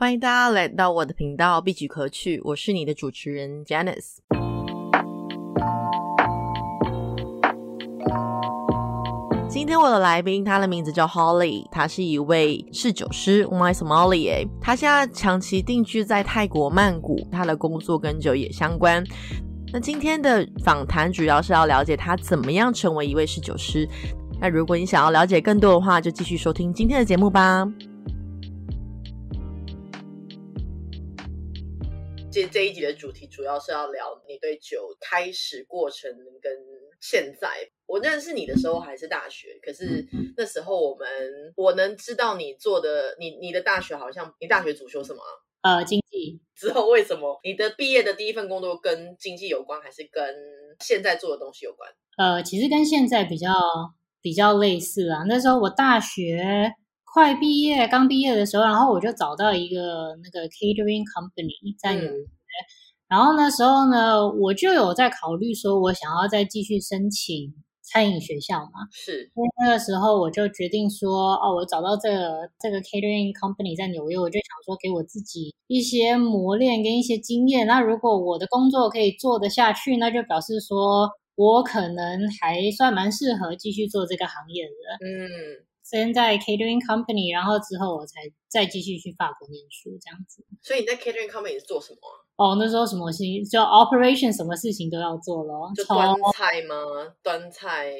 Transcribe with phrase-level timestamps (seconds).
[0.00, 4.18] 欢迎大家来到我的频道必举可取，我是你的主持人 Janice。
[9.48, 19.02] 今天我的来宾，他的名字叫 Holly，他是一位侍酒师 My Somali 他现在长期定居在泰国曼谷，他的工作跟酒也相关。
[19.72, 23.88] 那今天的访谈主要是要了解他怎么样成为一位侍酒师。
[24.40, 27.68] 那如果你想要了解更多的话，就继续收听今天的节目吧。
[32.38, 36.08] 这这一集的主题主要是要聊你对酒开始过程
[36.40, 36.52] 跟
[37.00, 37.68] 现在。
[37.86, 40.06] 我认识你的时候还是大学，可是
[40.36, 41.08] 那时候我们
[41.56, 45.20] 我能知道你做的，你你的大学好像你大学主修什么？
[45.62, 46.40] 呃，经济。
[46.54, 50.22] 之后为什么你的毕业的第一份工作跟经济有关，还是跟
[50.78, 51.90] 现在做的东西有关？
[52.18, 53.50] 呃，其实跟现在比较
[54.22, 55.24] 比较类似啊。
[55.26, 56.72] 那时候我大学
[57.12, 62.24] 快毕业，刚毕业的时候，然后我就找到一个那个 catering company 在纽约。
[63.08, 67.54] 然后那时候呢，我就有在考虑说，我想要再继续申请。
[67.90, 69.30] 餐饮学校嘛，是。
[69.32, 77.66] 所以那个时候我就决定说，哦，我找到这个这个 catering company 在纽约，我就想说给我自己一些磨练跟一些经验。
[77.66, 85.06] 那如果我的工作可以做得下去，那就表示说我可能还算蛮适合继续做这个行业的。
[85.06, 85.64] 嗯。
[85.88, 90.44] 先在 catering company，然后之后我才再继续去法国念书这样子。
[90.62, 91.98] 所以你在 catering company 是做什么？
[92.36, 95.72] 哦，那时候什么事情就 operation，什么事情都要做咯。
[95.74, 96.76] 就端菜吗？
[97.22, 97.92] 端菜？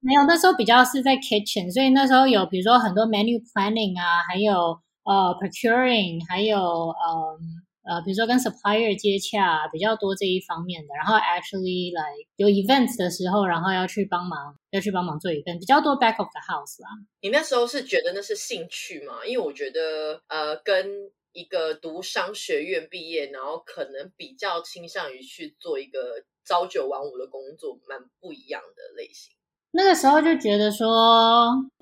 [0.00, 7.62] 没有，那时候比较是在 kitchen，所以那时候有比如说很多 menu planning 啊，还有呃 procuring，还有嗯。
[7.86, 12.02] 呃，比如说跟 supplier 接洽比较多这一方面的，然后 actually 来
[12.34, 16.88] 有 events 的时候，然后要去帮忙，要去帮忙做一份比较多 back of the house 啦。
[17.20, 19.24] 你那时候是觉得那是兴趣吗？
[19.24, 29.35] 因为我觉得，呃，跟一个读商学院毕业，然后可能比较倾向于去做一个朝九晚五的工作，蛮不一样的类型。
[29.76, 30.88] 那个时候就觉得说，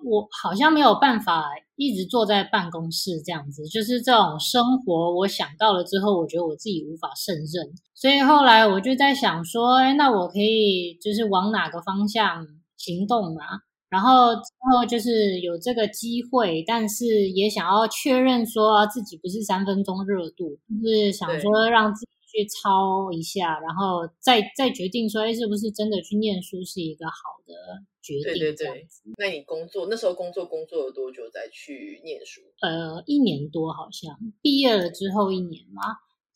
[0.03, 1.45] 我好像没有办法
[1.77, 12.45] 一直坐在办公室这样子，就是这种生活，我想到了之后，我觉得我自己无法胜任，所以后来我就在想说，哎，那我可以就是往哪个方向
[12.77, 13.43] 行动嘛？
[13.89, 22.14] 然后之后就是有这个机会，但是也想要确认说自己不是三分钟热度，就是想说让自己。
[22.35, 27.13] 去抄一下，然后再再决定说，哎，是不是真的去念书是一个好
[27.47, 27.55] 的
[28.03, 28.25] 决定？
[28.25, 28.89] 对对对。
[29.17, 32.41] 那你工作那时候工作工作了多久再去念书？
[32.61, 35.83] 呃，一年多好像，毕业了之后一年嘛。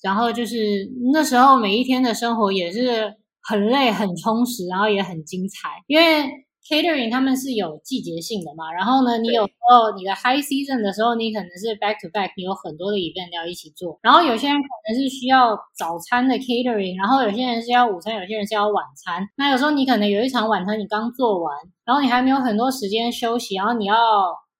[0.00, 6.47] 然后就是那时候每一天的生活也是很累、很充实，然后也很精彩，因为。
[6.68, 13.98] Catering 他们是有季节性的嘛，然后呢，你有时候你的 High Season 的时候，你可能是 Back to Back，你有很多的 event 要一起做。
[14.02, 19.26] 然后有些人可能是需要早餐的 Catering，然后有些人是要午餐，有些人是要晚餐。
[19.38, 21.56] 那有时候你可能有一场晚餐你刚做完，
[21.86, 23.96] 然后你还没有很多时间休息，然后你要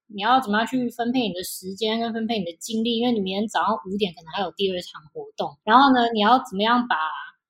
[0.08, 2.96] 你要怎么样去分配你的时间跟分配你的精力？
[2.96, 6.96] 因为你明天早上五点可能还有第二场活动，然后呢，你要怎么样把？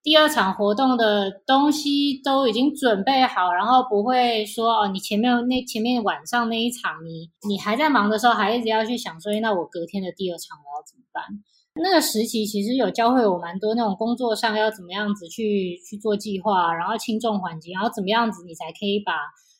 [0.03, 11.25] 第二场活动的东西都已经准备好，然后不会说哦，你前面那前面晚上那一场，你你还在忙的时候，还一直要去想说，那我隔天的第二场我要怎么办？
[11.81, 19.13] 那个时期其实有教会我蛮多那种工作上要怎么样子去去做计划，然后轻重缓急，然后怎么样子你才可以把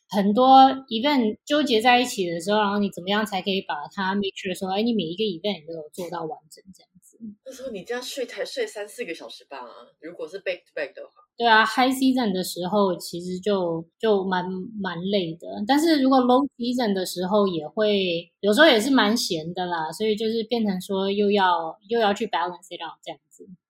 [0.09, 6.88] 很多 event 纠结在一起的时候，然后你怎么样才可以把它 make sure 说，哎，你每一个 event 都有做到完整这样。
[7.45, 9.59] 那时候你这样睡才睡三四个小时吧？
[9.99, 14.45] 如果是 back to back 的话，对啊，high season 的时候其实就就蛮
[14.81, 15.47] 蛮累的。
[15.67, 23.19] 但是如果 low season 的时候也会有时候也是蛮闲的啦，所以就是变成说又要又要去 balance it out 这样。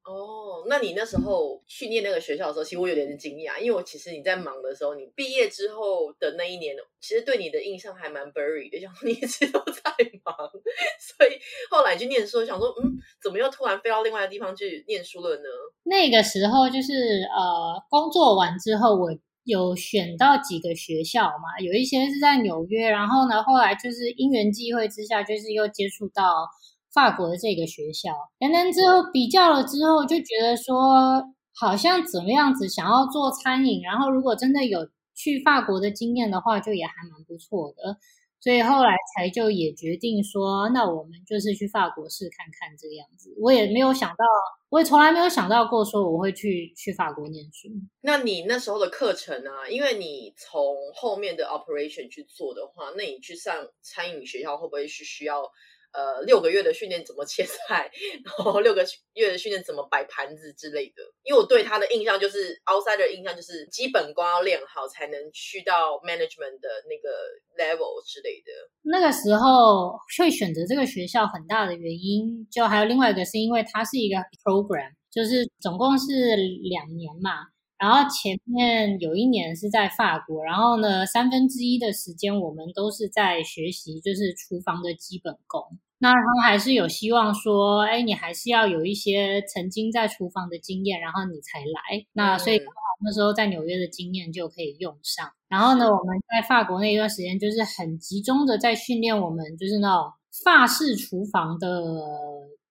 [0.10, 9.84] 哦，那你那时候去念那个学校的时候，其实我有点惊讶，因为我其实你在忙的时候，你毕业之后的那一年，其实对你的印象还蛮 blurry 的，想说你一直都在
[10.24, 10.36] 忙，
[11.00, 11.38] 所以
[11.70, 15.44] 后来去念书，想说嗯，怎么又突然飞到另外的地方去念书了呢？
[15.84, 26.50] 那个时候就是呃，工作完之后，我有选到几个学校嘛，有一些是在纽约，然后呢，后来就是因缘际会之下，就是又接触到。
[26.94, 31.24] 法国的这个学校，然后之后比较了之后，就觉得说
[31.56, 37.98] 好像怎么样子想要做餐饮，然后如果真的有去法国的经验的话，就也还蛮不错的。
[38.42, 43.36] 所以后来才就也决定说，那我们就是去法国试看看这个样子。
[43.38, 44.24] 我也没有想到，
[44.70, 47.68] 我也从来没有想到过说我会去去法国念书。
[48.00, 50.64] 那你那时候的课程啊，因为你从
[50.96, 55.44] 后面的 operation 去做的话，那你去上餐饮学校会不会是需要？
[55.92, 57.90] 呃六个月的训练怎么切菜，
[58.24, 61.04] 然后六个月的训练怎么摆盘子之类的。
[61.24, 67.10] 因为我对他的印象就是 outside 的印象就是基本功要练好才能去到 management 的那个
[67.58, 68.52] level 之类的。
[68.82, 76.36] 那个时候会选择这个学校很大的原因，就还有另外一个是因为它是一个 program，就是总共是
[76.70, 77.48] 两年嘛。
[77.80, 85.64] 然后前面有一年是在法国，然后呢，三分之一的时间我们都是在学习，就是厨房的基本功。
[86.02, 92.06] 那他们还是有希望说，哎，你还是要有一些曾经在厨房的经验，然后你才来。
[92.12, 95.30] 那所以刚好那时候在纽约的经验就可以用上。
[95.48, 100.12] 然后呢，我们在法国那一段时间就是很集中的在训练我们，就是那种
[100.44, 101.70] 法式厨房的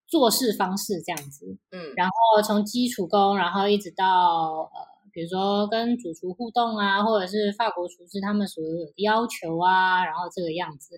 [0.06, 1.56] 做事方式这样子。
[1.70, 4.97] 嗯，然后从基础功，然后一直到呃。
[5.19, 10.94] 比如说跟主厨互动啊，或者是法国厨师他们所有的要求啊，然后这个样子。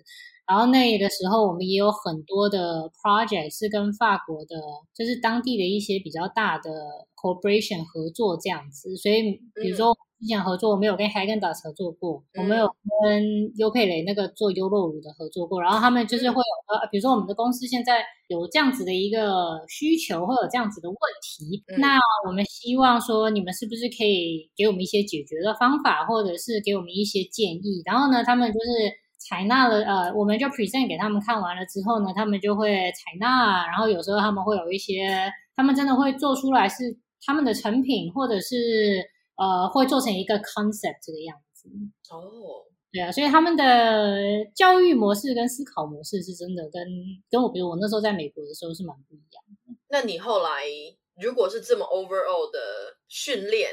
[0.51, 4.55] 然后那个时候我们也有很多的 project 是跟法国的，
[4.93, 6.69] 就是当地的一些比较大的
[7.15, 8.97] corporation 合作这样子。
[8.97, 9.95] 所以比如说。
[10.21, 12.67] 之前合作，我们有跟 Hagen-Dazs 合作过，我们有
[13.01, 28.93] 跟优佩雷那个做优酪乳的合作过，然后他们就是会有呃，比如说我们的公司现在有这样子的一个需求，会有这样子的问题，那我们希望说你们是不是可以给我们一些解决的方法，或者是给我们一些建议，然后呢，他们就是
[29.27, 39.09] 采纳了，呃，我们就 present 给他们看完了之后呢，他们就会采纳，然后有时候他们会有一些，他们真的会做出来是他们的成品，或者是。
[39.37, 41.67] 呃，会做成一个 concept 这个样子
[42.11, 46.85] 哦，对啊，所以他们的教育模式跟思考模式是真的跟
[47.27, 49.73] 跟我，比如我那时候在美国的时候是蛮不一样的。
[49.89, 50.61] 那你后来
[51.19, 52.59] 如果是这么 overall 的
[53.07, 53.71] 训练？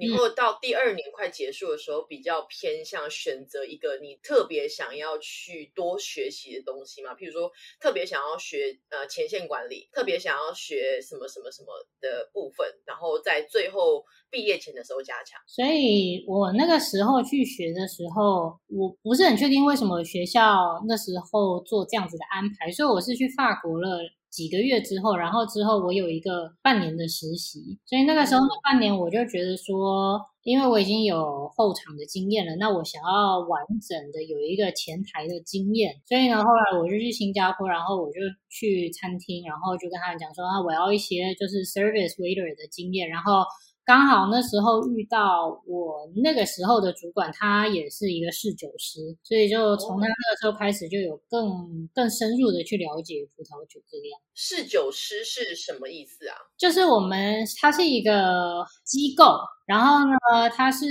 [0.00, 7.14] 你或到第二年快结束的时候，比较偏向选择一个你特别想要去多学习的东西嘛？
[7.14, 11.68] 譬如说，特别想要学呃前线管理，特别想要学什么什么什么
[12.00, 15.38] 的部分，然后在最后毕业前的时候加强。
[15.46, 24.00] 所以我那个时候去学的时候，我不是很确定为什么学校那时候做这样子的安排，所以我是去法国了。
[24.30, 43.44] 几个月之后，然后之后我有一个半年的实习，所以那个时候那半年我就觉得说，因为我已经有后场的经验了，那我想要完整的有一个前台的经验，所以呢，后来我就去新加坡，然后我就去餐厅，然后就跟他们讲说啊，我要一些就是 service waiter 的经验，然后。
[43.90, 54.20] 刚好那时候遇到我那个时候的主管，他也是一个侍酒师，所以就从他那个时候开始，就有更更深入的去了解葡萄酒这个样。
[54.32, 56.36] 侍酒师是什么意思啊？
[56.56, 59.24] 就是我们它是一个机构，
[59.66, 60.86] 然后呢，它是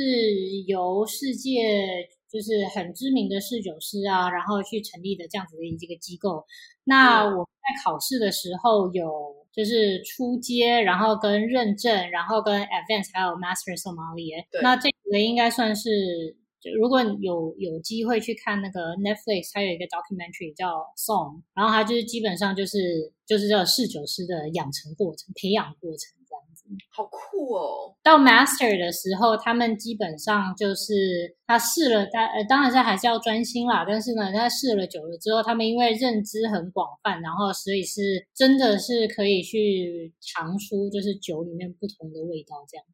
[0.68, 6.44] 由世界就是很知名的侍酒师啊，然后去成立的这样子的一个机构。
[6.84, 9.39] 那我在考试的时候有。
[9.54, 14.46] 就是初阶，然后跟认证，然后跟 advance，还有 master Somalia。
[14.62, 15.90] 那这个应该算是，
[16.62, 26.19] 就如果有有机会去看那个 Netflix，它有一个 documentary 叫 Song，然后它就是基本上就是就是这个侍酒师的养成过程、培养过程。
[26.92, 27.96] 好酷哦！
[28.04, 33.86] 到 master 的时候，他们基本上就是他试了，当呃当然是还是要专心啦。
[33.88, 42.86] 但是呢，他试了久了之后，他们因为认知很广泛，然后所以是真的是可以去尝出就是酒里面不同的味道这样。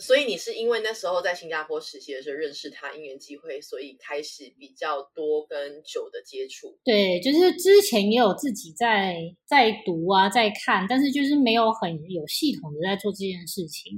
[0.00, 6.76] 所以你是因为那时候在新加坡实习的时候认识他，因缘机会，所以开始比较多跟酒的接触。
[6.84, 13.92] 对，就是之前也有自己在在读啊，在看，但是就是没有很有系统的在做这件事情。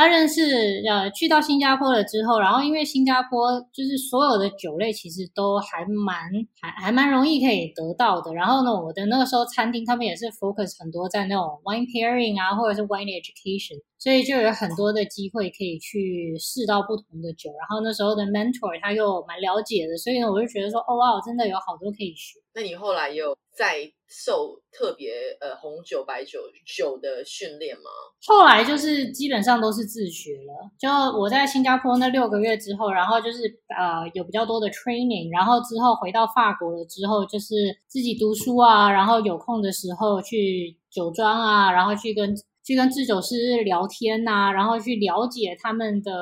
[0.00, 6.16] 他认识呃，去到新加坡了之后，然后因为新加坡就是所有的酒类其实都还蛮
[6.58, 8.32] 还还蛮容易可以得到的。
[8.32, 17.50] 然后呢，我的那个时候餐厅他们也是 focus 很多在那种 wine pairing 啊，或者是 wine education，所以就有很多的机会可以去试到不同的酒。
[17.60, 22.40] 然后那时候的 mentor 他又蛮了解的，所以呢，我就觉得说，哦哇，真的有好多可以学。
[22.54, 23.76] 那你后来又在
[24.10, 27.84] 受特别呃红酒、白酒酒的训练吗？
[28.26, 30.68] 后来就是基本上都是自学了。
[30.76, 33.38] 就我在新加坡那六个月之后，然后就是
[33.68, 37.54] 呃有比较多的 training，然后之后回到法国了之后，就是
[37.86, 42.34] 自己读书啊，然后有空的时候去酒庄啊，然后去跟。
[42.70, 46.14] 去跟制酒师聊天呐，然后去了解他们的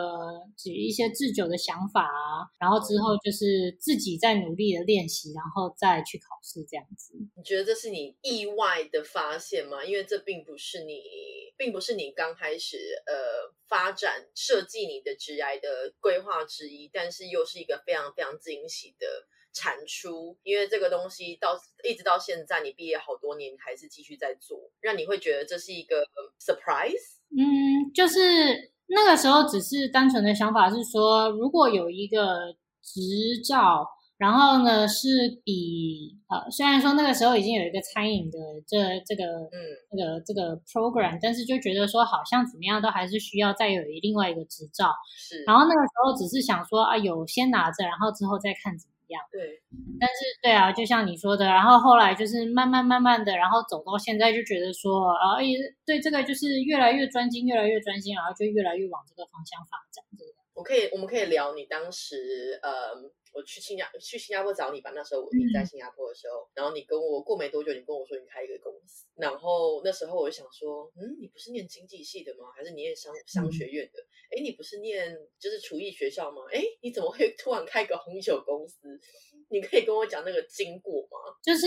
[0.65, 7.13] 一些制酒的想法啊，然后之后就是自己在努力的练习，然后再去考试这样子。
[7.37, 9.85] 你觉得这是你意外的发现吗？
[9.85, 11.03] 因为这并不是你，
[11.59, 19.07] 并不是你刚开始呃发展设计你的职涯的规划之一，但是又是一个非常非常惊喜的。
[19.59, 20.37] 产出？
[20.45, 26.05] 因为这个东西到一直到现在，你毕业好多年还是继续在做，让你会觉得这是一个
[26.41, 27.19] surprise？
[27.37, 28.21] 嗯，就是
[28.87, 33.01] 那个时候只是单纯的想法是说，如果有一个执
[33.47, 33.87] 照。
[34.19, 35.07] 然后呢，是
[35.45, 38.37] 比呃，虽然说那个时候已经有一个餐饮的
[38.67, 39.23] 这这个
[39.55, 44.91] 嗯这个这个 program，但是就觉得说好像怎么样都还是需要再有一另外一个执照。
[45.17, 45.45] 是。
[45.47, 49.23] 然后那个时候只是想说啊，有先拿着，然后之后再看怎么样。
[49.31, 49.61] 对。
[50.01, 60.05] 但是对啊，就像你说的，然后后来就是慢慢慢慢的，然后走到现在就觉得说啊，也对这个就是越来越专精，越来越专心，然后就越来越往这个方向发展。
[60.55, 63.11] 我可以，我们可以聊你当时呃。
[63.39, 72.51] 我去新加去新加坡找你吧，那时候我你在新加坡的时候，然后你跟我过没多久，你跟我说你开一个公司，然后那时候我就想说，嗯，你不是念经济系的吗？
[72.57, 74.01] 还是你念商商学院的？
[74.35, 76.43] 哎，你不是念就是厨艺学校吗？
[76.53, 79.01] 哎，你怎么会突然开个红酒公司？
[79.51, 81.17] 你可以跟我讲那个经过吗？
[81.43, 81.67] 就是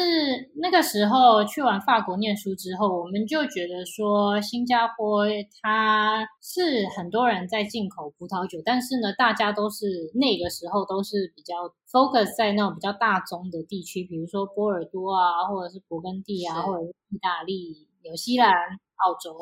[0.56, 5.26] 那个时候去完法国念书之后，我们就觉得说新加坡
[5.64, 18.50] 它是很多人在进口葡萄酒，但是呢，大家都是那个时候都是比较 focus 在那种比较大宗的地区，比如说波尔多啊，或者是勃艮第啊，或者是意大利、纽西兰、
[19.06, 19.38] 澳洲。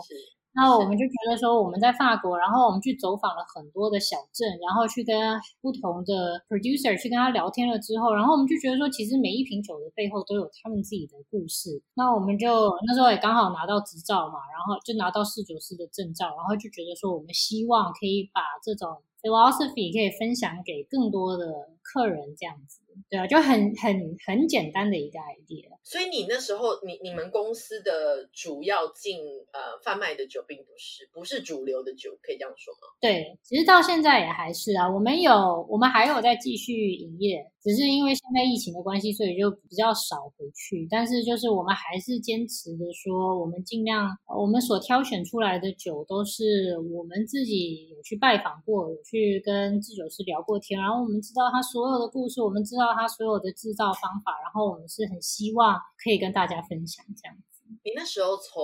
[0.51, 11.79] 那我们就觉得说，我们在法国，然后我们去走访了很多的小镇，然后去跟不同的 producer 去跟他聊天了之后，然后我们就觉得说，其实每一瓶酒的背后都有他们自己的故事。
[11.93, 21.45] 那我们就那时候也刚好拿到执照嘛，然后就拿到侍酒师的证照，然后就觉得说，我们希望可以把这种 philosophy 可以分享给更多的
[21.81, 22.88] 客人，这样子。
[23.10, 23.94] 对啊，就很很
[24.25, 25.70] 很简单的一个 idea。
[25.84, 29.18] 所以你那时候，你你们公司的主要进
[29.53, 32.88] 呃贩卖的酒，并不是不是主流的酒，可以这样说吗？
[33.00, 40.88] 对，其实到现在也还是啊，我们有我们还有在继续营业，只是因为现在疫情的关系，所以就比较少回去。
[40.91, 52.88] 但是就是我们还是坚持的说，我们尽量我们所挑选出来的酒都是我们自己有去拜访过，有去跟制酒师聊过天，然后我们知道他所有的故事，我们知道。
[52.93, 57.43] 他所有的制造方法，然后我们是很希望可以跟大家分享这样子。
[57.84, 58.60] 你那时候从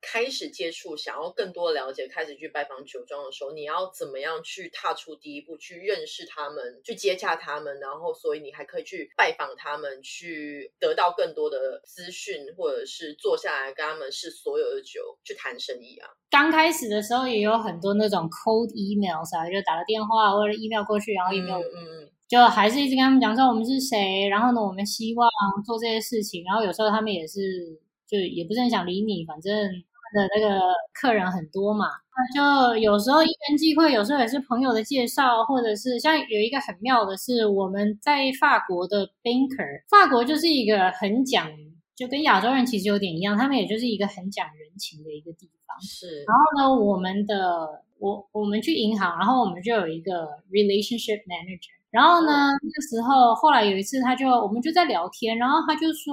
[0.00, 16.08] 开始接触，想要更多了解，开始去拜访酒庄的时候，你要怎么样去踏出第一步，去认识他们，去接洽他们，然后所以你还可以去拜访他们，去得到更多的资讯，或者是坐下来跟他们试所有的酒，去谈生意啊。
[16.30, 22.12] 刚开始的时候也有很多那种 cold emails 啊，就打个电话或者 email 过去，然后 email 嗯嗯。
[22.28, 25.30] 就还是一直跟他们讲说我们是谁，然后呢，我们希望
[25.64, 30.60] 做这些事情，然后有时候他们也是就也不是很想理你，反正他的那个
[30.92, 31.86] 客人很多嘛，
[32.34, 41.48] 就有时候因缘际会，有时候也是朋友的介绍，或者是像有一个很妙的是我们在法国的 banker，法国就是一个很讲，
[41.94, 45.80] 就跟亚洲人其实有点一样，他们也就是一个很讲人情的一个地方。
[45.80, 51.75] 是，然后呢，我们的我我们去银行，然后我们就有一个 relationship manager。
[51.96, 56.12] 然后呢，那个时候后来有一次，他就我们就在聊天，然后他就说，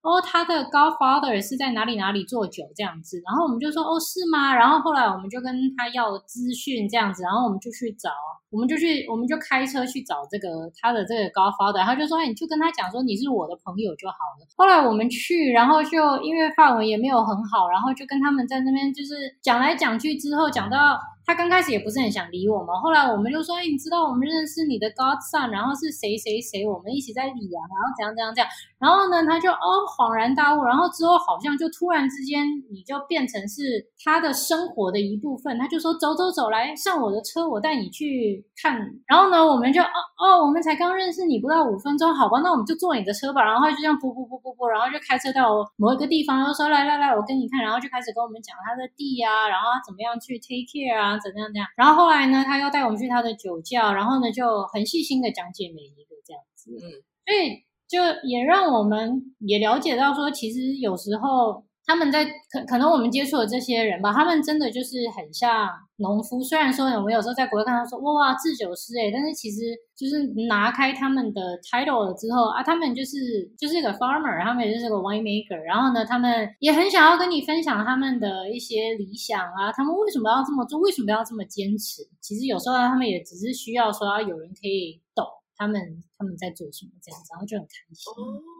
[0.00, 4.56] 哦，他的 godfather 是在哪里哪里做酒这样子，然后我们就说，哦，是吗？
[4.56, 8.08] 然后后来我们就跟他要资讯这样子，然后我们就去找，
[8.48, 10.48] 我们就去，我们就开车去找这个
[10.80, 14.48] 他的这个 godfather，他就说，哎，你就跟他讲说你是我的朋友就好了。
[14.56, 20.98] 后来我们去，然后就因为范文也没有很好，然后就跟他们在那边就是讲来讲去之后，讲到。
[21.30, 28.50] 他刚开始也不是很想理我们，后来我们就说：“哎，你知道我们认识你的 godson，然后是谁谁谁，我们一起在理啊，然后怎样怎样怎样。”
[28.82, 33.62] 然后呢，他就哦恍然大悟，然后之后好像就突然之间你就变成是
[34.02, 38.74] 他的生活的一部分，他就说：“走走走，来上我的车，我带你去看。”
[39.06, 43.44] 然后呢，我们就哦哦，我们才刚认识你不到五分钟，好吧，那我们就坐你的车吧。
[43.44, 51.19] 然后就这样啵啵啵啵啵，然后就开车到某一个地方，然后说：“来来来，我跟你看。”然后就开始跟我们讲他的地啊，然后他怎么样去 take care 啊。
[51.20, 51.68] 怎样怎样？
[51.76, 56.72] 然后后来呢，他又带我们去他的酒窖，然后呢，就很细心的讲解每一个这样子。
[56.72, 56.80] 嗯，
[57.24, 61.64] 所以就也让我们也了解到说，其实有时候。
[61.86, 66.40] 他们在可可能我们接触的这些人吧，他们真的就是很像农夫。
[66.42, 69.58] 虽然说我们有时候在国外看到说哇制酒师哎，但是其实
[69.96, 73.18] 就是拿开他们的 title 了之后啊，他们就是
[73.58, 75.56] 就是一个 farmer，他们也就是个 wine maker。
[75.56, 82.02] 然后呢，他们也很想要跟你分享他们的一些理想啊，他们为什么要这么做，为什么要这么坚持？
[82.20, 85.24] 其实有时候他们也只是需要说有人可以懂
[85.56, 85.80] 他们
[86.16, 88.59] 他们在做什么这样子，然后就很开心。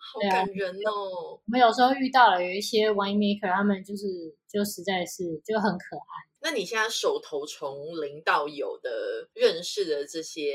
[0.00, 1.36] 好感人哦！
[1.36, 4.06] 我们有时候遇到了有一些 winemaker，他们就是
[4.48, 6.30] 就实在是就很可爱。
[6.42, 10.54] 那你现在手头从零到有的认识的这些，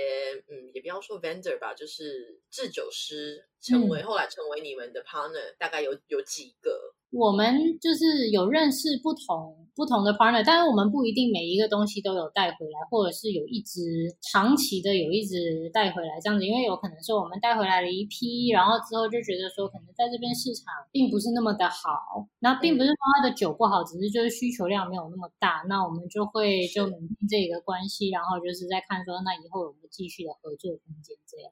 [0.50, 6.95] 嗯，也不要说 vendor 吧，就是制酒师，成为后来成为你们的 partner，大概有有几个？
[7.12, 13.82] 我们就是有认识不同不同的 partner，但是我们不一定每一个东西都有带回来，或者是有一直
[14.22, 31.52] 长期的有一直带回来这样子，因为有可能是我们带回来了一批，然后之后就觉得说可能在这边市场并不是那么的好，那并不是说它的酒不好，只是就是需求量没有那么大，那我们就会就稳定这个关系，然后就是在看说那以后有没有继续的合作空间这样。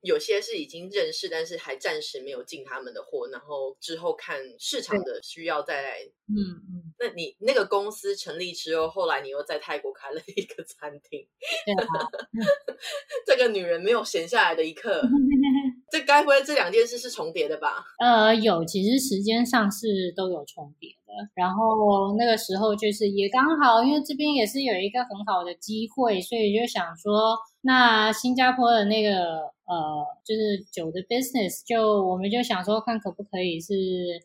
[0.00, 5.98] 有些是已经认识，但是还暂时没有进他们的货，然后之后看市场的需要再来。
[6.26, 6.92] 嗯嗯。
[6.98, 11.24] 那你那个公司成立之后，后来你又在泰国开了一个餐厅。
[13.24, 15.02] 这个女人没有闲下来的一刻。
[15.92, 17.84] 这该不会这两件事是重叠的吧？
[18.00, 21.12] 呃，有，其实时间上是都有重叠的。
[21.34, 27.38] 然后那个时候就是也刚好，因为这边也是有一个很好的机会，所以就想说。
[27.62, 33.72] 那新加坡的那个呃，就是酒的 business，就我们就想说看可不可以是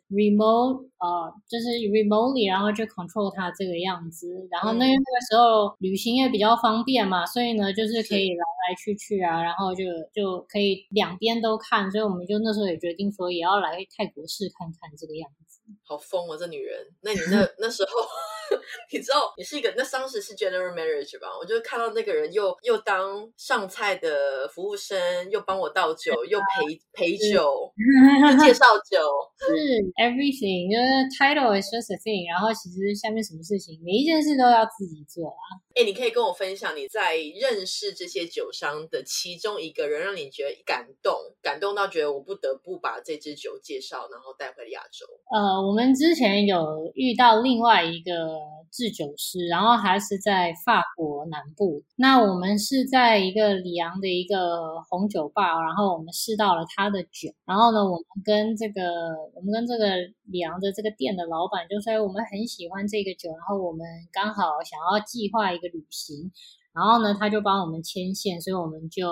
[0.09, 4.27] remote，呃，就是 remotely，然后就 control 它这个样子。
[4.51, 11.89] 然后那那个时候旅行也比较方便嘛，所以呢，就是可以来来去去啊，然后就就可以两边都看。
[11.91, 15.61] 所以我们就那时候也决定说，也要来泰国试看看这个样子。
[15.87, 16.85] 好疯哦，这女人！
[17.01, 18.05] 那你那 那时候，
[18.91, 21.27] 你知道你是一个那当时是 general manager 吧？
[21.39, 24.97] 我就看到那个人又又当上菜的服务生，
[25.29, 27.71] 又帮我倒酒，又陪陪酒，
[28.43, 28.99] 介绍 酒，
[29.39, 29.55] 是
[29.95, 30.67] everything。
[30.67, 32.27] 就是 title is just a thing。
[32.29, 35.63] 然后其实下面什么事情，每一件事都要自己做啊。
[35.75, 45.05] 哎，你可以跟我分享你在认识这些酒商的其中一个人，让你觉得感动，感动到觉得我不得不把这支酒介绍，然后带回亚洲。
[45.31, 48.11] 呃，我我们之前有遇到另外一个
[48.71, 51.83] 制酒师，然后还是在法国南部。
[51.95, 57.29] 那我们是在一个里昂的一个红酒吧，然后我们试到了他的酒。
[57.45, 58.81] 然后呢，我们跟这个
[59.35, 65.67] 我们跟这个里昂的这个店的老板就说，我们很喜欢这个酒，然后我们刚好想要计划一个。
[65.67, 66.31] 旅行，
[66.73, 69.05] 然后呢，他就帮我们牵线，所以我们就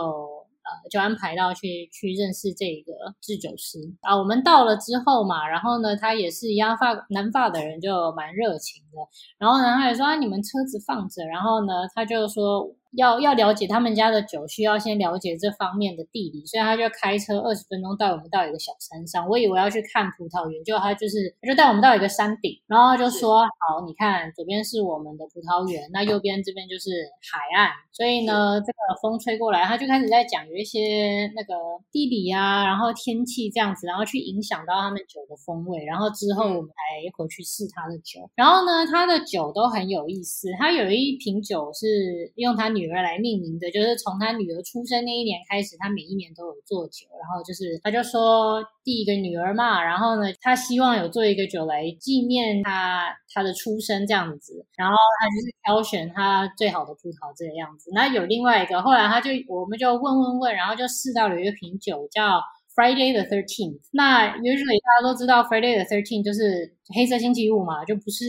[0.65, 4.17] 呃就安排到去去认识这个制酒师啊。
[4.17, 8.97] 我们到了之后嘛，然后呢，他也是一样，发南发的人就蛮热情的。
[9.37, 12.69] 然后呢，他也说啊，你们车子放着，然后呢，他就说。
[12.97, 19.27] 要要了解他们家的酒，需要先了解这方面的地理，所以他就开车二十分钟带我们到一个小山上。
[19.27, 26.89] 我以为要去看葡萄园，结果他就是他就带我们到一个山顶，然后就说：“好，你看左边是我们的葡萄园，那右边这边就是
[27.31, 27.69] 海岸。
[27.91, 31.53] 所以呢，这个风吹过来，他就开始在讲有一些那个
[31.91, 35.83] 地理啊，然后天气这样子，然后去影响到他们酒的风味。
[35.83, 40.47] 然后之后我们还回去试他的酒，然后呢，他的酒都很有意思。
[40.57, 42.84] 他有一瓶酒是用他女。
[42.85, 57.89] 女儿来命名的，就是从他女儿出生那一年开始，他每一年都有做酒，然后就是他就说第一个女儿嘛，然后呢，他希望有做一个酒来纪念他他的出生这样子，然后他就是挑选他最好的葡萄这个样子。
[57.95, 62.39] 那有另外一个，后来他就我们就问问问，然后就试到了一瓶酒叫。
[62.75, 68.25] Friday the thirteenth，那 usually 大家都知道 Friday the thirteenth 就是黑色星期五嘛，就不是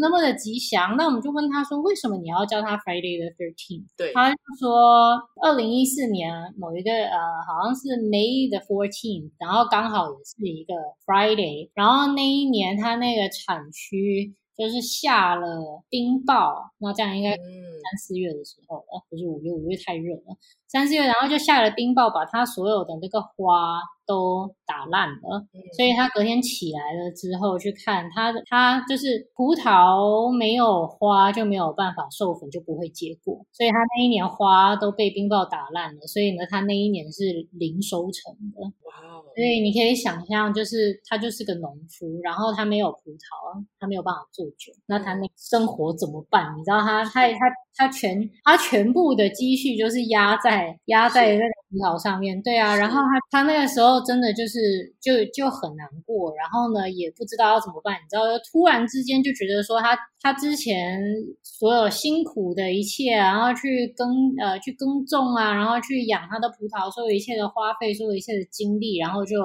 [0.00, 0.96] 那么的吉祥。
[0.96, 3.84] 那我们就问他说，为什么你要叫他 Friday the thirteenth？
[3.96, 14.34] 对，他就说，二零一四年某一个呃，好像是 May the fourteenth，然后刚好也是一个 Friday，然后那一年他那个产区。
[14.56, 20.38] 就是下了冰雹，那这样应该三四月的时候了，不是五月，五月太热了。
[20.74, 25.46] 三四月，然后就下了冰雹，把它所有的那个花都打烂了。
[25.76, 33.46] 所以他隔天起来了之后去看，他的他就是葡萄没有花就没有办法授粉，就不会结果。
[33.52, 38.60] 所以他那一年花都被冰雹打烂了，所以呢，他那一年是零收成的。
[38.60, 39.22] 哇！
[39.36, 46.54] 所以你可以想象，就是他就是个农夫，然后他没有葡萄，他没有办法做酒，那他那生活怎么办？
[46.56, 47.38] 你知道他他他
[47.74, 54.58] 他全他全部的积蓄就是压在压在那个葡萄上面，对啊，然后他他那个时候真的就是
[55.00, 61.00] 就就很难过，然后呢也不知道要怎么办，你知道，突然之间就觉得说他他之前
[61.42, 64.08] 所有辛苦的一切，然后去耕
[64.40, 69.36] 呃去耕种啊，然后去养他的葡萄，所有一切的花费，所有一切的精力，然后就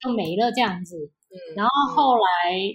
[0.00, 0.96] 就没了这样子。
[1.54, 2.22] 然后后来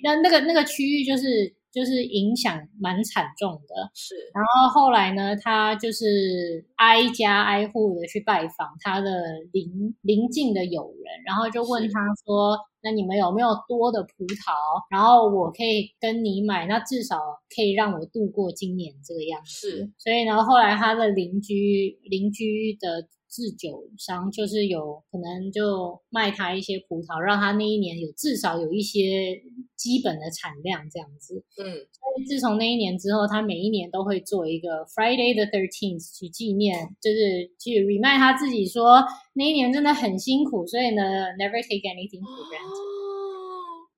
[0.04, 1.56] 那那个那个区域就是。
[1.74, 3.90] 就是影响蛮惨重的。
[3.96, 9.10] 是，然后后来呢，他就是挨家挨户的去拜访他的
[9.52, 14.54] 邻邻近的友人，然后就问他说：“那你们有没有多的葡萄？
[14.92, 17.18] 然后我可以跟你买，那至少
[17.56, 23.08] 可以让我度过今年这个样子。”是，所以呢，后来他的邻居邻居的。
[23.34, 29.42] 制酒商就是有可能就卖他一些葡萄，让他那一年有至少有一些
[29.76, 31.44] 基本的产量这样子。
[31.58, 41.02] 嗯，所以自从那一年之后，他每一年都会做一个 Friday the Thirteenth 去纪念，就是去 remind 他自己说那一年真的很辛苦，所以呢
[41.40, 43.03] ，never take anything for granted。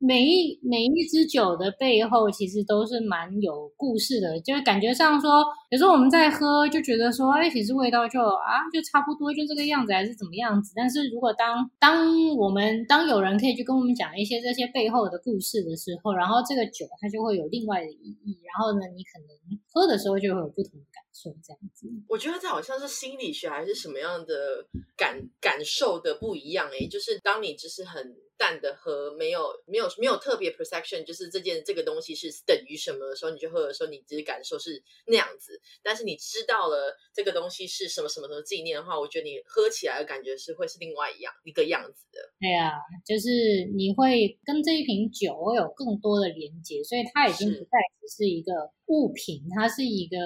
[0.05, 10.73] 每一每一支酒的背后，其实都是蛮有故事的，就是感觉上说，有时候我们在喝就觉得说，哎，其实味道就啊，就差不多，就这个样子，还是怎么样子。
[10.75, 12.05] 但是如果当当
[12.37, 21.87] 我们当有人可以去跟我们讲一些这些背后的故事的时候，然后这个酒它就会有另外的意义，然后呢，你可能喝的时候就会有不同的感受，这样子。
[22.09, 28.15] 我觉得这好像是心理学还是什么样的感感受的不一样哎，就是当你只是很。
[28.37, 35.57] 淡的喝没有没有没有特别 perception，就是这件这个东西是等于什么的时候，你就喝的时候，你只是感受是那样子。
[35.81, 42.19] 但是你知道了这个东西是什么什么什么纪念的话，我觉得你喝起来的感觉是会是另外一样一个样子的。
[42.37, 42.73] 对啊，
[43.05, 48.51] 就是你会跟这一瓶酒有更多的连接，所以它已经不再只是一个
[48.87, 50.17] 物品，它是一个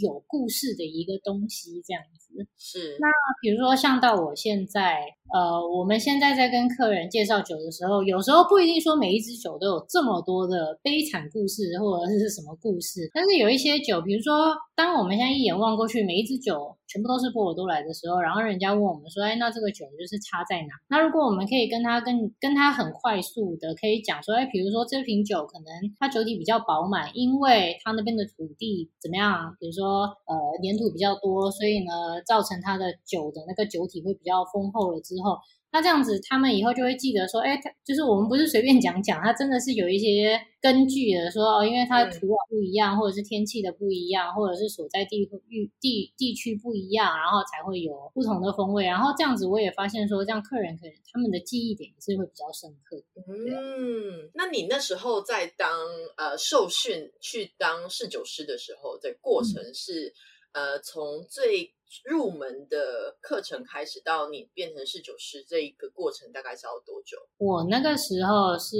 [0.00, 2.23] 有故事的一个东西，这样子。
[2.56, 2.96] 是。
[3.00, 3.08] 那
[3.42, 5.00] 比如说像到我现在。
[5.32, 20.74] 呃，我们现在在跟客人介绍酒的时候，有时候不一定说每一支酒都有这么多的悲惨故事或者是什么故事，但是有一些酒，比如说，当我们现在一眼望过去，每一支酒全部都是波尔多来的时候，然后人家问我们说，哎，那这个酒就是差在哪？
[20.88, 25.66] 那如果我们可以跟他跟跟他很快速的可以讲说，哎，比如说这瓶酒可能
[25.98, 29.56] 它酒体比较饱满，因为它那边的土地怎么样？
[29.58, 35.00] 比如说呃粘土比较多，所以呢造成它的酒的那个酒体会比较丰厚了。
[35.00, 35.36] 之后，
[35.72, 48.84] 那这样子，他们以后就会记得说，哎，就是我们不是随便讲讲，它真的是有一些根据的，说哦，因为它土壤不一样，或者是天气的不一样，或者是所在地域地地区不一样，然后才会有不同的风味。
[48.84, 53.02] 然后这样子，我也发现说，这样客人可能他们的记忆点也是会比较深刻。
[53.26, 55.68] 嗯，那你那时候在当
[56.16, 60.14] 呃受训去当侍酒师的时候，的过程是
[60.52, 61.74] 呃从最。
[62.04, 67.16] 入门的课程开始到你变成侍酒师这一个过程大概是要多久？
[67.38, 68.76] 我那个时候是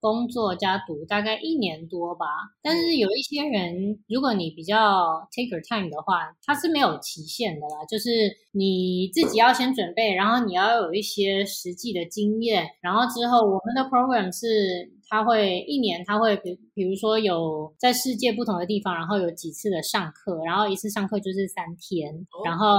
[0.00, 2.26] 工作加读，大概一年多吧。
[2.62, 7.84] 但是有一些人，如果你比较 take your time 的话，它是没有期限的啦。
[7.88, 8.10] 就是
[8.52, 14.92] 你自己要先准备，然后你要有一些实际的经验，然后之后我们的 program 是。
[15.08, 22.12] 他会一年，他会比比如说有在世界不同的地方，然后有几次的上课，然后一次上课就是三天，
[22.44, 22.76] 然后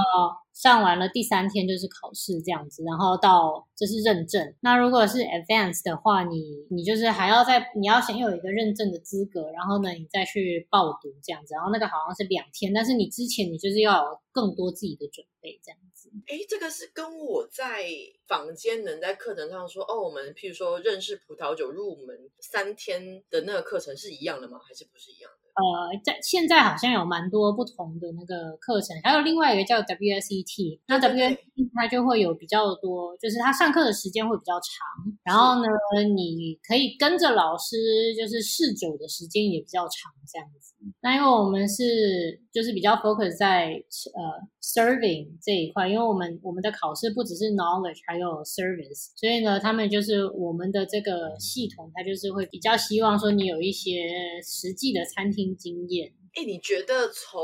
[0.56, 4.54] 上完了第三天就是考试这样子，然后到这是认证。
[4.60, 16.10] 那如果是 advance 的话，你你就是还要在你要先有一个认证的资格，然后呢你再去报读这样子，然后那个好像是两天，但是你之前你就是要有更多自己的准备这样子。
[16.26, 17.84] 哎，这个是跟我在
[18.26, 24.58] 房间能在课程上说哦，我们譬如说认识葡萄酒入门三天的那个课程是一样的吗？
[24.66, 25.30] 还是不是一样？
[25.56, 31.38] 呃，在现在好像有蛮多不同的那个课程，还有另外一个叫 WSET，那 WSET
[31.74, 35.68] 它就会有比较多，就是它上课的时间会比较长，然后呢，
[36.14, 37.76] 你可以跟着老师
[38.14, 40.74] 就是试酒的时间也比较长，这样子。
[41.00, 43.72] 那因为我们是就是比较 focus 在
[44.16, 44.20] 呃
[44.62, 54.08] serving 这一块，因为我们我们的考试不只是 knowledge，还有 service，所以呢，他们就是我们的这个系统，它就是会比较希望说你有一些
[54.42, 55.54] 实际的餐厅。
[55.58, 57.40] 经验，哎，你觉得从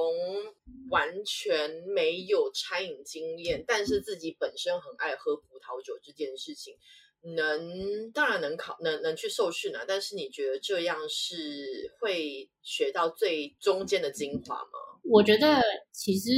[0.90, 6.74] 完全没有餐饮经验，但是自己本身很爱喝葡萄酒这件事情，
[7.22, 15.00] 能当然能考能能去受训啊，但是你觉得这样是会学到最中间的精华吗？
[15.04, 16.30] 我觉得其实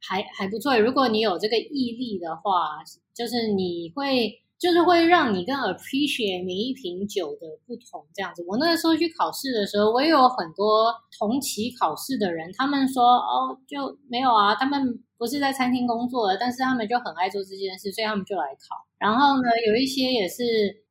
[0.00, 2.82] 还还不错，如果你有这个毅力的话，
[3.14, 4.43] 就是你会。
[4.64, 8.42] 就是会让你更 appreciate 每一瓶酒的不同这样子。
[8.48, 18.80] 我那个时候去考试的时候，我也有很多同期考试的人，他们说哦就没有啊，他们不是在餐厅工作的，但是他们就很爱做这件事，所以他们就来考。
[18.96, 20.42] 然后呢，有一些也是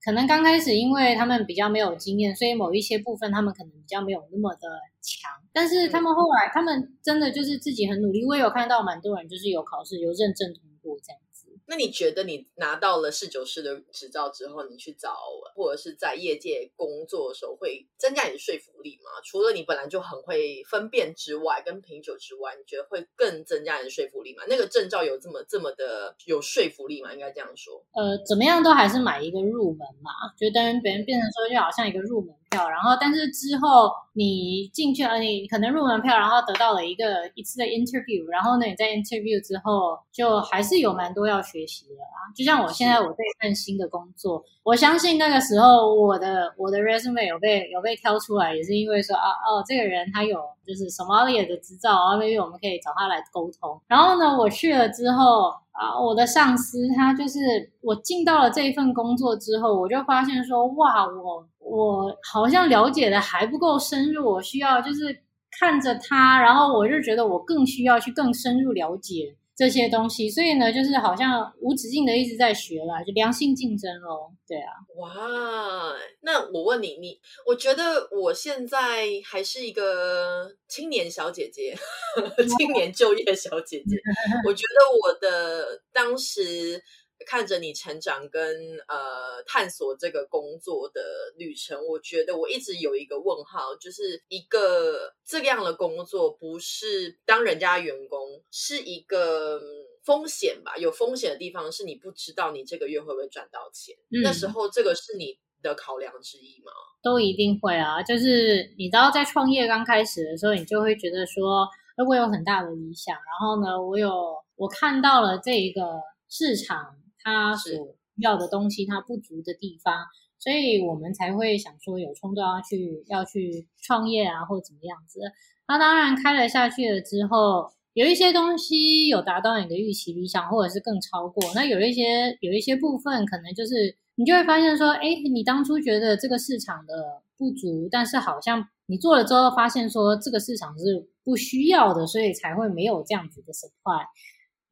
[0.05, 4.69] 可能刚开始，因为他们比较没有经验，所以某一些部分他们可能比较没有那么的
[5.01, 5.31] 强。
[5.51, 8.23] 但是他们后来，他们真的就是自己很努力。
[8.23, 11.22] 我也有看到蛮多人就是有考试有认证通过这样子。
[11.65, 15.17] 那你觉得你拿到了侍酒师的执照之后，你去找
[15.55, 19.11] 或者是在业界工作的时候，会增加你的说服力吗？
[19.23, 24.43] 除了你本来就很会分辨之外，跟品酒之外，你觉得会更增加你的说服力吗？
[24.47, 27.13] 那个证照有这么这么的有说服力吗？
[27.13, 27.83] 应该这样说。
[27.93, 42.29] 呃，怎么样都还是买一个入门嘛，就等别人变成说就好像一个入门票，然后但是之后你进去了，你可能入门票，然后得到了一个一次的 interview，然后呢你在 interview 之后就还是有蛮多要学习的啊。
[42.35, 53.81] 就像我现在我这份新的工作，我相信那个时候我的我的 resume 有被有被挑出来，也是因为说啊哦这个人他有就是 Somalia 的执照，然后 maybe 我们可以找他来沟通。
[53.87, 57.39] 然后呢我去了之后啊，我的上司他就是
[57.81, 65.23] 我进到了这一份工作之后，我就发现说哇我我好像了解的还不够深入，我需要就是
[65.59, 69.35] 看着他，然后我就觉得我更需要去更深入了解。
[69.55, 74.33] 这些东西，所以呢，就是好像无止境的一直在学啦，就良性竞争咯。
[74.47, 81.77] 对啊，哇，那我问你，你我觉得我现在还是一个青年小姐姐，
[82.57, 83.95] 青年就业小姐姐。
[84.43, 86.81] 我觉得我的当时
[87.23, 91.01] 看着你成长跟呃探索这个工作的
[91.37, 99.59] 旅程，我觉得我一直有一个问号，就是一个这样的工作不是当人家员工，是一个
[100.03, 100.77] 风险吧？
[100.77, 106.71] 有风险的地方是你不知道你这个月会不会赚到钱，那时候这个是你的考量之一吗？
[107.01, 115.81] 都一定会啊，就是你知道在创业刚开始的时候，你就会觉得说，如果有很大的理想，然后呢，我有我看到了这一个
[116.29, 116.95] 市场。
[117.23, 120.05] 他所要的东西，他不足的地方，
[120.37, 125.19] 所以我们才会想说有冲动要去要去创业啊，或者怎么样子。
[125.67, 131.41] 那当然开了下去了之后，有一些东西有达到你的预期理想，或者是更超过。
[131.55, 144.05] 那有一些有一些部分，可能就是你就会发现说，哎，你当初觉得这个市场的不足，但是好像你做了之后发现说这个市场是不需要的，所以才会没有这样子的 supply。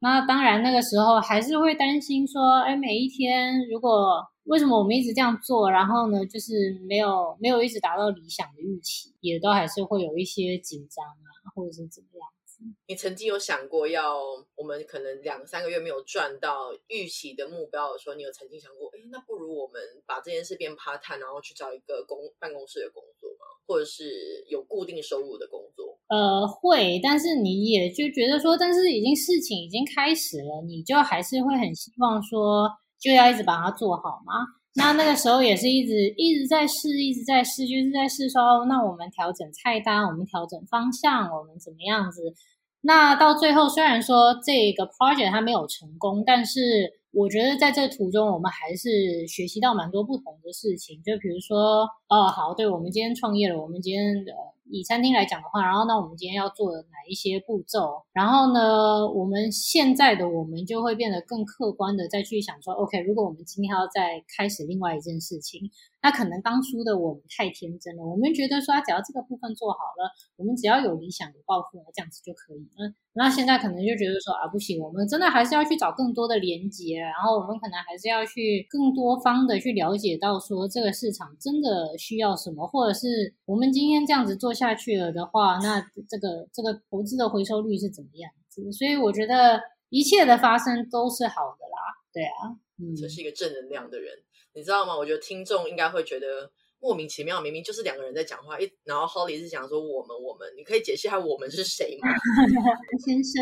[0.02, 12.64] 那当然，那个时候还是会担心说，哎，每一天如果为什么我们一直这样做，然后呢，就是没有没有一直达到理想的预期，也都还是会有一些紧张啊，或者是怎么样子。
[12.88, 14.18] 你曾经有想过要
[14.56, 23.46] 我们可能两三个月没有赚到预期的目标的时候，你有曾经想过，哎，那不如我们把这件事变 part time，然后去找一个公办公室的工作吗？
[23.68, 25.96] 或者是有固定收入的工作？
[26.12, 32.68] 呃，会，但是你也就觉得说，但是已经事情已经开始了，你就还是会很希望说，
[33.00, 34.34] 就要一直把它做好吗。
[34.74, 42.34] 那那个时候也是一直一直在试，一直在试，就是在试说，那我们调整菜单，我们调整方向，我们怎么样子？
[42.82, 51.02] 那到最后，虽然说这个 project 它没有成功，但是我觉得在这途中，我们还是学习到蛮多不同的事情。
[51.02, 54.32] 就比如说，哦，好，对我们今天创业了，我们今天的。
[54.70, 58.02] 以餐厅来讲的话，然后那我们今天要做哪一些步骤？
[58.12, 65.70] 然后呢，我们现在的我们就会变得更客观的再去想说，OK，如果我们今天要再开始另外一件事情，
[66.02, 72.94] 那可能当初的我们太天真了，我们觉得说，只要这个部分做好了，我们只要有理想、有抱负，这样子就可以嗯。
[73.14, 88.72] 那现在可能就觉得说，啊，不行，我们真的还是要去找更多的连接，然后我们可能还是要去更多方的去了解到说，这个市场真的需要什么，或者是我们今天这样子做下去了的话，那这个这个投资的回收率是怎么样子？
[88.72, 91.78] 所以我觉得一切的发生都是好的啦。
[92.12, 94.12] 对啊，嗯，这是一个正能量的人，
[94.54, 94.96] 你知道吗？
[94.96, 102.08] 我觉得听众应该会觉得莫名其妙，明明就是两个人在讲话，一然后 Holly 是讲说我们我们，你可以解释一下我们是谁吗？
[103.04, 103.32] 先生。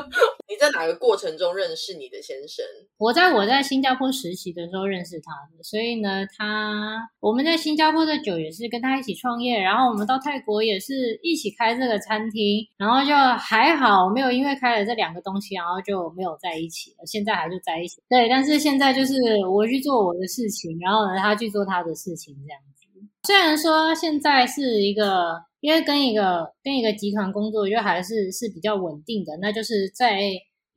[0.60, 2.62] 在哪个过程中认识你的先生？
[2.98, 17.06] 我在我在新加坡实习的时候认识他的，所以呢，他我们在新加坡的酒也是跟他一起创业，然后我们到泰国也是一起开这个餐厅，然后就还好没有因为开了这两个东西，然后就没有在一起了。
[17.06, 19.14] 现在还是在一起，对，但是现在就是
[19.50, 22.86] 我去做我的事情，然后呢，他去做他的事情，这样子。
[23.26, 25.48] 虽然说现在是一个。
[25.60, 29.36] 因为跟一个跟一个集团工作，就还是是比较稳定的。
[29.42, 30.22] 那就是在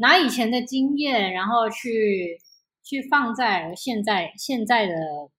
[0.04, 2.38] 拿以前的经验，然后去
[2.84, 4.94] 去放在现在现在的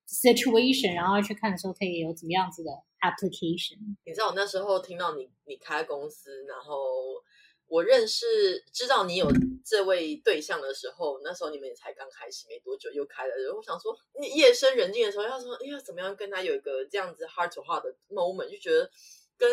[0.08, 3.76] situation，然后去看说可以有怎么样子的 application。
[4.06, 6.74] 你知道我那时候听到你你开公司，然后
[7.66, 9.30] 我认识知道你有
[9.66, 13.32] 这位对象的时候，那时候你们也才刚开始没多久又开了。
[13.54, 13.94] 我想说，
[14.34, 18.90] 夜深人静的时候，要说哎呀怎么样跟他有一个这样子 heart to heart 的 moment，就觉得。
[19.36, 19.50] 跟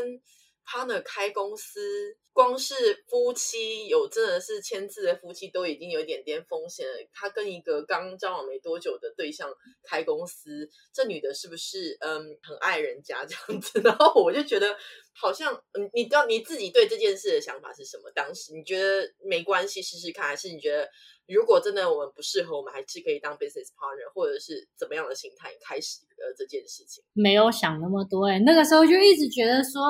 [0.71, 6.93] partner 开公司，光是夫妻有真的是签字的夫妻都已经有一点点风险了。
[7.13, 9.53] 他跟一个刚交往没多久的对象
[9.83, 13.81] 开公司，这女的是不是嗯很爱人家这样子？
[13.83, 14.77] 然后我就觉得
[15.13, 18.09] 好像嗯，你知道你自己对这件事的想法是什么？
[18.15, 20.89] 当时你觉得没关系试试看，还是你觉得
[21.27, 27.03] 如果真的我们不适合，我们还是可以当 business partner，或者是怎么样的心态开始呃这件事情？
[27.13, 29.81] 没有想那么多哎、那个时候就一直觉得说，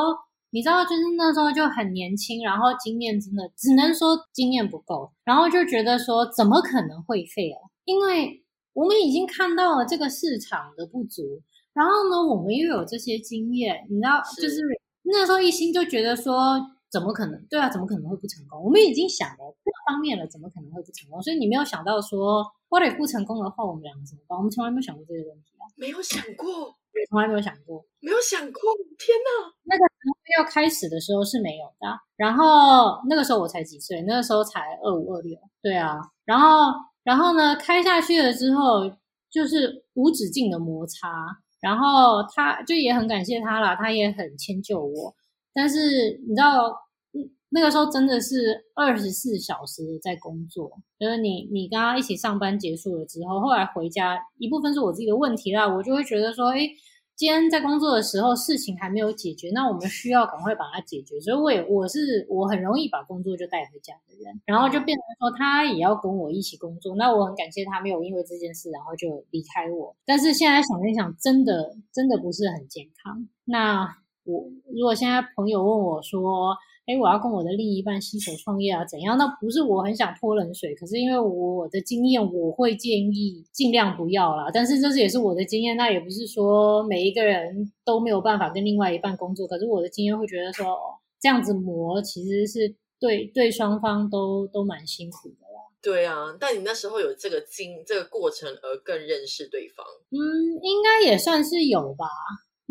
[0.51, 7.69] 你知道，就是那时候就很年轻，然后经验真的只能说经验不够，然后就觉得说怎么可能会 fail？
[7.85, 11.41] 因为我们已经看到了这个市场的不足，
[11.73, 14.61] 然后呢，我们又有这些经验，你知道，是就是
[15.03, 16.59] 那时候一心就觉得说。
[16.91, 17.41] 怎么可能？
[17.49, 18.61] 对啊，怎么可能会不成功？
[18.61, 21.23] 我们已经想了各方面了，怎么可能会不成功？
[21.23, 24.35] 所以你没有想到说，what if 不成功的话，我们两个怎么办？
[24.35, 26.75] 我们从来没有想过这个问题啊，没有想过，
[27.07, 27.79] 从来没有想过。
[28.01, 28.59] 没有想过，
[28.99, 29.55] 天哪！
[29.63, 29.87] 那个
[30.37, 36.71] 要开始的时候是没有的，然后那个时候我才几岁，那个时候才二五二六，对啊，然后
[37.03, 38.91] 然后呢，开下去了之后
[39.29, 41.07] 就是无止境的摩擦，
[41.59, 45.13] 然后他就也很感谢他啦，他也很迁就我，
[45.53, 46.75] 但是你知道，
[47.49, 56.69] 那个时候真的是二十四小时在工作，就是你你跟他一起上班结束了之后，后来回家一部分是我自己的问题啦，我就会觉得说，哎。
[57.21, 61.19] 今天在工作的时候，事情还没有解决，那我们需要赶快把它解决。
[61.21, 66.95] 所以我也我是我很容易把工作就带回家的人，然后就变成说他也要跟我一起工作。
[66.95, 69.95] 那我很感谢他没有因为这件事然后就离开我。
[70.03, 73.27] 但是现在想一想，真的真的不是很健康。
[73.45, 76.55] 那我如果现在朋友问我说，
[76.87, 79.17] 哎，我要跟我的另一半携手创业啊，怎样？
[79.17, 84.49] 那不是我很想泼冷水，可是因为我的经验，我会建议尽量不要啦。
[84.53, 89.47] 但是这是也是我的经验，那也不是说每一个人都没有办法跟另外一半工作。
[89.47, 95.61] 可是我的经验会觉得说，哦这样子磨其实是对对双方都都蛮辛苦的啦。
[95.83, 100.17] 对啊，但你那时候有这个经这个过程而更认识对方，嗯，
[100.63, 102.07] 应该也算是有吧。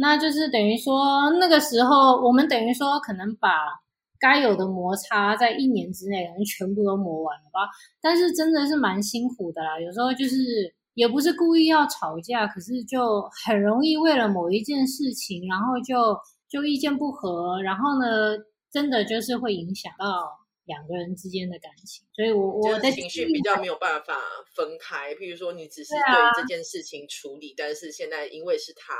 [0.00, 3.50] 那就是等于说，那个时候我们等于说可能把
[4.18, 7.68] 该有的摩擦在一年之内可能全部都磨完了吧。
[8.00, 10.36] 但是真的是蛮辛苦的啦，有时候就是
[10.94, 18.36] 也不是故意要吵架，可是就很容易为了某一件事情，然后就就意见不合，然后呢，
[18.72, 20.06] 真的就是会影响到
[20.64, 22.04] 两个人之间的感情。
[22.14, 24.14] 所以我我的情绪比较没有办法
[24.54, 25.14] 分开。
[25.14, 28.94] 譬如说，你只是对这件事情处理，但是现在因为是他，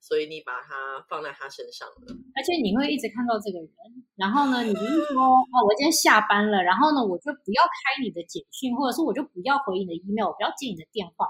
[0.00, 2.10] 所以你把它放在他身上了。
[2.34, 3.68] 而且你会一直看到这个人，
[4.16, 11.28] 然后呢，你不是说哦，我今天下班了，然后呢，我就不要开你的简讯，或者是我就不要回你的 email，我不要接你的电话，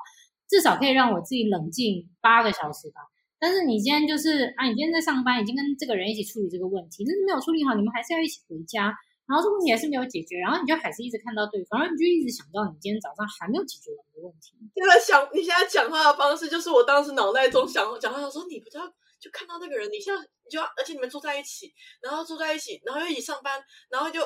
[0.48, 3.02] 至少可以让我自己冷静八个小时吧。
[3.38, 8.94] 但是你今天就是啊，你今天在上班，已经跟这个人一起处理这个问题，但是没有处理好，你们还是要一起回家，
[9.30, 14.58] 然后这个问题还是没有解决，然后你就还是一直看到对方，然后你就一直想到你今天早上还没有解决完的问题。
[14.74, 18.90] 现在想，你现在讲话的方式，就是我当时脑袋中想讲话，想说你不知道，
[19.22, 24.18] 就看到那个人，你现在你就要，而且你们住在一起，然后住在一起，然后又一起上班，然后就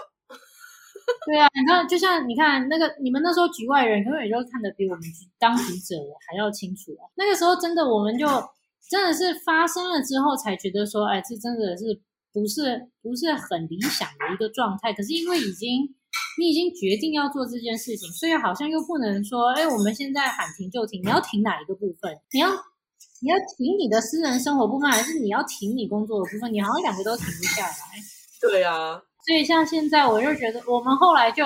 [1.26, 5.02] 对啊，你看，就像你看那个你们那时候局外人，永远就看得比我们
[5.38, 7.04] 当局者还要清楚啊。
[7.16, 8.26] 那个时候真的，我们就
[8.88, 12.00] 真的是发生了之后才觉得说，哎，这真的是
[12.34, 14.92] 不是不是很理想的一个状态。
[14.92, 15.88] 可是因为已经
[16.38, 21.00] 你已经决定要做这件事情，所以好像又不能说，哎，我们现在喊停就停。
[21.02, 22.12] 你要停哪一个部分？
[22.32, 22.50] 你要
[23.22, 26.52] 你要停你的私人生活部分，还是你要停你工作的部分？
[26.52, 27.74] 你好像两个都停不下来。
[28.40, 31.44] 对啊，所以像现在，我就觉得我们后来就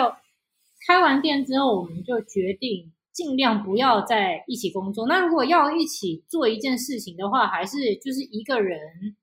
[0.87, 5.09] 开完店之后，我们就决定尽量不要在一起工作。
[5.09, 8.78] 那如果要一起做一件事情的话，还是就是一个人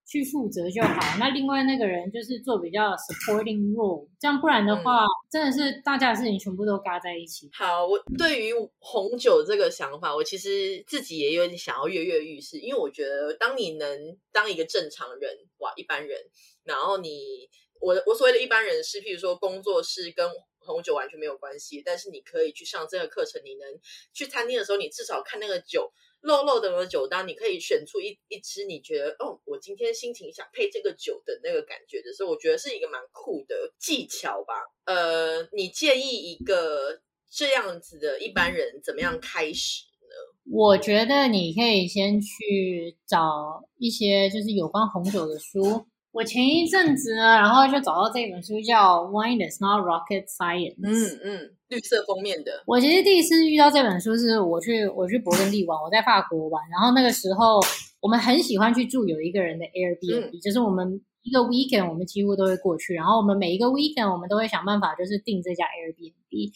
[0.06, 1.18] 去负责就好。
[1.18, 7.50] 那另外那个人就是做比较 supporting role，这样不然的话，真的是大家的事情全部都嘎在一起。
[7.54, 16.20] 好，我对于红酒这个想法，我其实自己也有点想要跃跃欲试，因为我觉得当你能当一个正常人，哇，一般人，
[16.66, 17.48] 然后你，
[17.80, 20.30] 我的我所谓的一般人是，譬如说工作室跟
[20.66, 23.80] 红酒完全没有关系，但是你可以去上这个课程，你能
[24.12, 25.94] 去餐厅的时候，你至少看那个酒。
[26.22, 34.56] 漏漏的酒单，你可以选出一一支你觉得哦，我今天心情想配这个酒的那个感觉的时候，我觉得是一个蛮酷的技巧吧。
[34.86, 37.00] 呃，你建议一个
[37.30, 40.52] 这样子的一般人怎么样开始呢？
[40.52, 45.86] 我觉得你可以先去找一些就是有关红酒的书。
[46.16, 50.76] 我前一阵子呢，然后就找到这本书叫《Wine Is Not Rocket Science》。
[50.82, 57.60] 嗯嗯，绿色封面的，我其实第一次遇到这本书是我去我去勃艮第玩，我在法国玩，然后那个时候
[58.00, 66.50] 我们很喜欢去住有一个人的 Airbnb，就是我们一个 weekend 我们几乎都会过去，然后我们每一个 weekend 我们都会想办法就是订这家 Airbnb，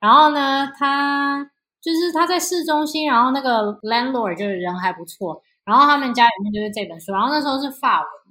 [0.00, 1.50] 然后呢，他
[1.82, 8.21] 就是他在市中心，然后那个 landlord 就是人还不错，然后他们家里面就是这本书，然后那时候是法文的。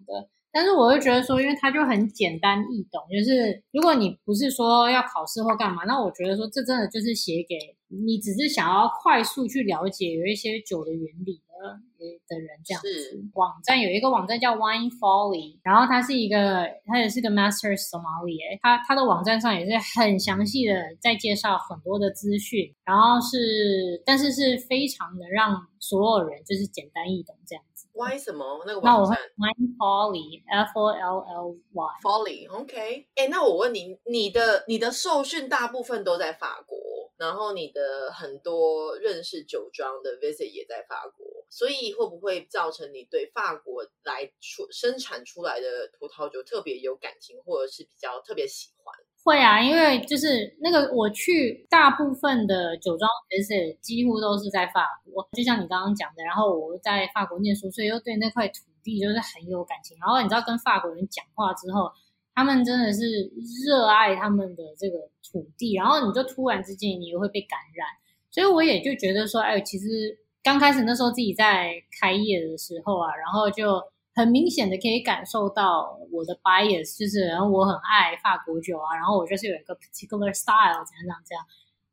[0.52, 13.22] 但是我会觉得说，因为它就很简单易懂，就是如果你不是说要考试或干嘛，那我觉得说这真的就是写给你只是想要快速去了解有一些酒的原理的的人这样子。
[13.34, 27.64] 网站有一个网站叫 Wine Folly，然后它是一个，它也是个 Master Somali，它它的网站上也是很详细的在介绍很多的资讯，然后是但是是非常的让所有人就是简单易懂这样。
[27.94, 31.86] Y 什么那个网站？Wine Folly，F O L L Y。
[32.02, 33.08] Folly，OK。
[33.16, 36.78] 哎，那我问你，你的你的受训大部分都在法国，
[37.18, 48.96] 然后你的很多认识酒庄的 visit 也在法国，所以会不会造成你对法国来出生产出来的葡萄酒特别有感情，或者是比较特别喜欢？
[49.24, 56.24] 会啊，因为就是那个我去大部分的酒庄 visit 几乎都是在法国，就像你刚刚讲的。
[56.24, 59.96] 然后我在法国念书，所以又对那块土地就是很有感情。
[60.00, 61.92] 然后你知道跟法国人讲话之后，
[62.34, 63.32] 他们真的是
[63.64, 64.98] 热爱他们的这个
[65.32, 67.88] 土地，然后你就突然之间你又会被感染。
[68.32, 73.82] 所以我也就觉得说，哎，其实刚开始那时候自己在开业的时候啊，然后就。
[74.22, 81.44] 很明显的可以感受到我的 bias，就是然后我很爱法国酒啊，然后我就是有一个 particular style，怎样怎样这样。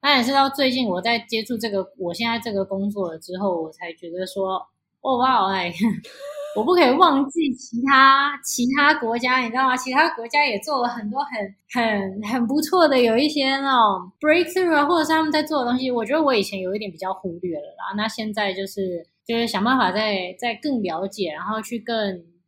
[0.03, 4.61] 那也是到最近我在接触这个我现在这个工作了之后，我才觉得说，
[5.01, 5.73] 哦哇，哎，
[6.55, 9.75] 我不可以忘记其他其他国家，你知道吗？
[9.75, 17.95] 其他国家也做了很多很很很不错的，有一些那种 breakthrough 啊，或者是他们在做的东西，我觉得我以前有一点比较忽略了啦。
[17.97, 19.07] 那现在就是。
[19.29, 21.95] 就是想办法再再更了解，然后去更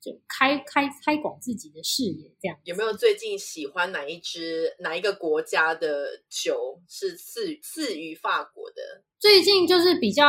[0.01, 9.05] 就开开开广自己的视野，这样有没有最近喜欢哪一支哪一个国家的酒是次次于法国的？
[9.19, 10.25] 最近就是比较。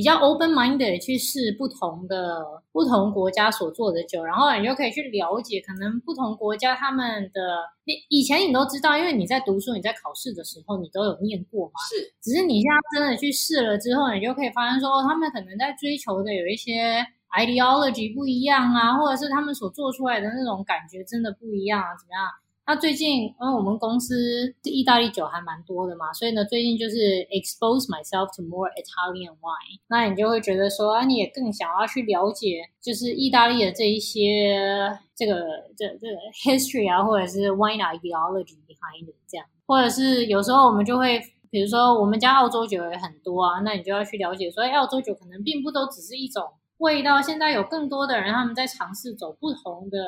[0.00, 2.42] 比较 open minded 去试不同的
[2.72, 7.40] 不同国家所做的酒，然后你就可以去了解可能不同国家他们的。
[7.84, 11.74] 你以前你都知道，因为你在读书、你在考试的时候，你都有念过嘛。
[11.90, 17.04] 是，只是你现在真的去试了之后，你就可以发现说，他们可能在追求的有一些
[17.36, 22.24] ideology 不一样啊，或者是他们所做出来的那种感觉真的不一样啊，怎么样？
[22.66, 24.14] 那最近，因为我们公司
[24.62, 26.96] 意大利酒还蛮多的嘛，所以呢，最近就是
[27.32, 29.80] expose myself to more Italian wine。
[29.88, 35.34] 那你就会觉得说，啊，你也更想要去了解，就是意大利的这一些这个
[35.76, 46.44] 这这个 history 啊，或者是 wine ideology behind 这样，或者是有时候我们就会，比如说我们家澳洲酒也很多啊，那你就要去了解说，澳洲酒可能并不都只是一种
[46.76, 49.98] 味道，现在有更多的人他们在尝试走不同的。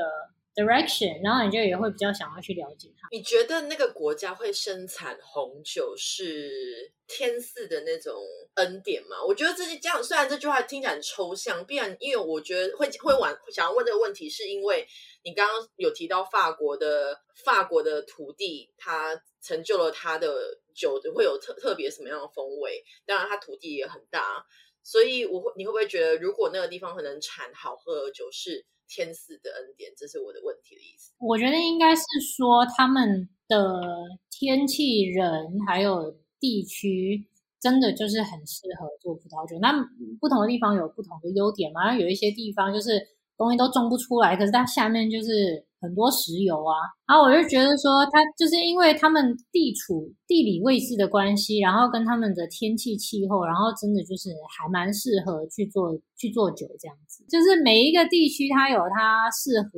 [0.54, 3.08] direction，然后你就也会比较想要去了解它。
[3.10, 8.14] 你觉得那个国家会生产红酒是天赐的那种
[8.54, 9.22] 恩典吗？
[9.26, 14.86] 我觉得这这样，虽然这句话听起来很抽象，必然因为我觉得会会晚想要问这个问题，是因为
[15.24, 22.82] 你刚刚有提到法国的法国的土地，它成就了它的酒会有特特别什么样的风味。
[23.06, 24.44] 当然，它土地也很大，
[24.82, 28.64] 所以我会你会不会觉得，如果那个地方可能产好喝的酒是？
[28.94, 31.14] 天赐的恩典，这是我的问题的意思。
[31.18, 32.02] 我觉得应该是
[32.36, 33.80] 说，他们的
[34.28, 35.24] 天气、人
[35.66, 37.26] 还有地区，
[37.58, 39.58] 真的就是很适合做葡萄酒。
[39.60, 39.72] 那
[40.20, 41.96] 不同的地方有不同的优点嘛？
[41.96, 43.00] 有一些地方就是
[43.38, 45.64] 东西都种不出来，可是它下面就是。
[45.82, 46.78] 很多石油啊，
[47.08, 57.24] 然后我就觉得说，它就是因为他们地处地理位置的关系，然后跟他们的天气气候，然后真的就是还蛮适合去做去做酒这样子。
[57.28, 59.70] 就是每一个地区它有它适合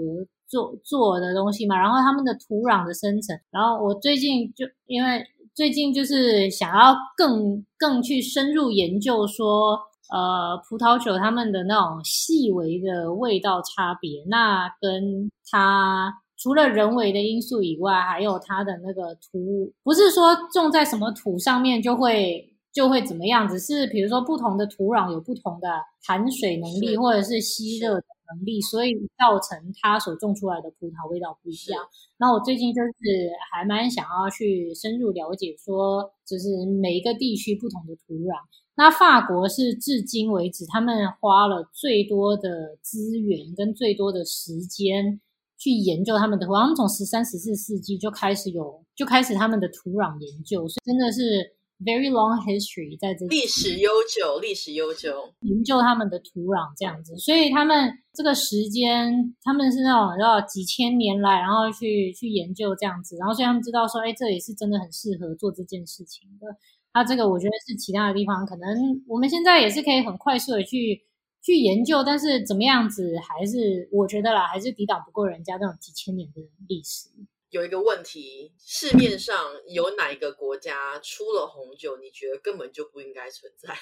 [0.47, 5.25] 做做的东西嘛，然后他们的土壤的生成，然后我最近就因为
[5.55, 9.79] 最近就是想要更更去深入研究说。
[10.11, 25.69] 呃，葡萄酒它们的那种细微的味道差别，那跟它除了人为的因素以外，还有它的那个土，不是说种在什么土上面就会就会怎么样，只是比如说不同的土壤有不同的
[26.07, 31.81] 含水能力或者是吸热的能力，所以造成它所种出来的葡萄味道不一样。
[32.19, 38.35] 那我最近就是还蛮想要去深入了解，说就是每一个地区不同的土壤。
[38.77, 45.21] 那法国是至今为止，他们花了最多的资源跟最多的时间
[45.57, 46.75] 去研究他们的土壤。
[46.75, 51.55] 从十三、十四世纪就开始有，就开始他们的土壤研究，所以真的是
[51.85, 59.13] very long history 在这历史悠久，历史悠久，研究他们的土壤这样子，所以他们这个时间
[59.43, 66.49] 他们是那种要几千年来，然后去去研究这样子，然后所以他们知道说，哎，这里是真的很适合做这件事情的。
[66.95, 71.03] 那这个我觉得是其他的地方，可能我们现在也是可以很快速的去
[71.43, 77.09] 去研究，但是怎么样子还是我觉得啦，还是抵挡不过人家那种几千年的历史。
[77.55, 79.37] 有一个问题，市面上
[79.69, 83.73] 有哪一个国家出了红酒，你觉得根本就不应该存在？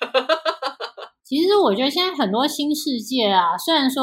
[1.22, 4.02] 其实我觉得现在很多新世界啊，虽然说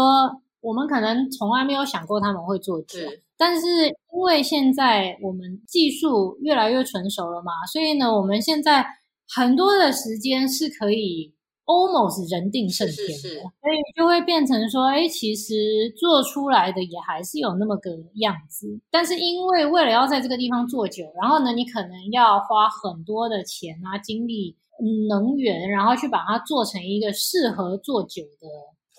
[0.62, 3.00] 我们可能从来没有想过他们会做酒，
[3.36, 8.86] 但是因为现在我们技术越来越成熟了嘛，所以呢，我们现在
[9.28, 11.34] 很多的时间是可以。
[11.66, 15.54] Almost 人定胜天的，所以就会变成说，哎，其实
[15.98, 18.80] 做出来的也还是有那么个样子。
[18.92, 24.56] 但是因为为了要在这个地方做酒，然后呢，你可能要花很多的钱啊、精力、
[25.10, 28.48] 能源，然后去把它做成一个适合做酒的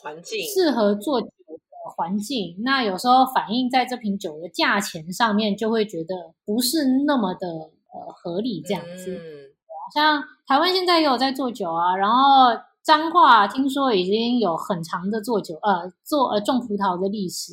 [0.03, 2.57] 环境，适合做酒的环境。
[2.65, 9.46] 那有时候反映在这瓶酒的价钱上面，就会觉得不是那么的呃合理这样子。
[9.95, 12.51] 像台湾现在也有在做酒啊，然后
[12.83, 17.53] 彰化听说已经有很长的做酒呃做呃种葡萄的历史，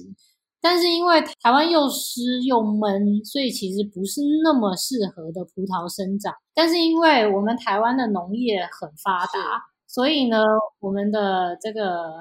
[0.62, 6.34] 但是因为台湾又湿又闷，所以其实不是那么适合的葡萄生长。
[6.54, 10.44] 但是因为我们台湾的农业很发达，所以呢，
[10.80, 12.12] 我们的这个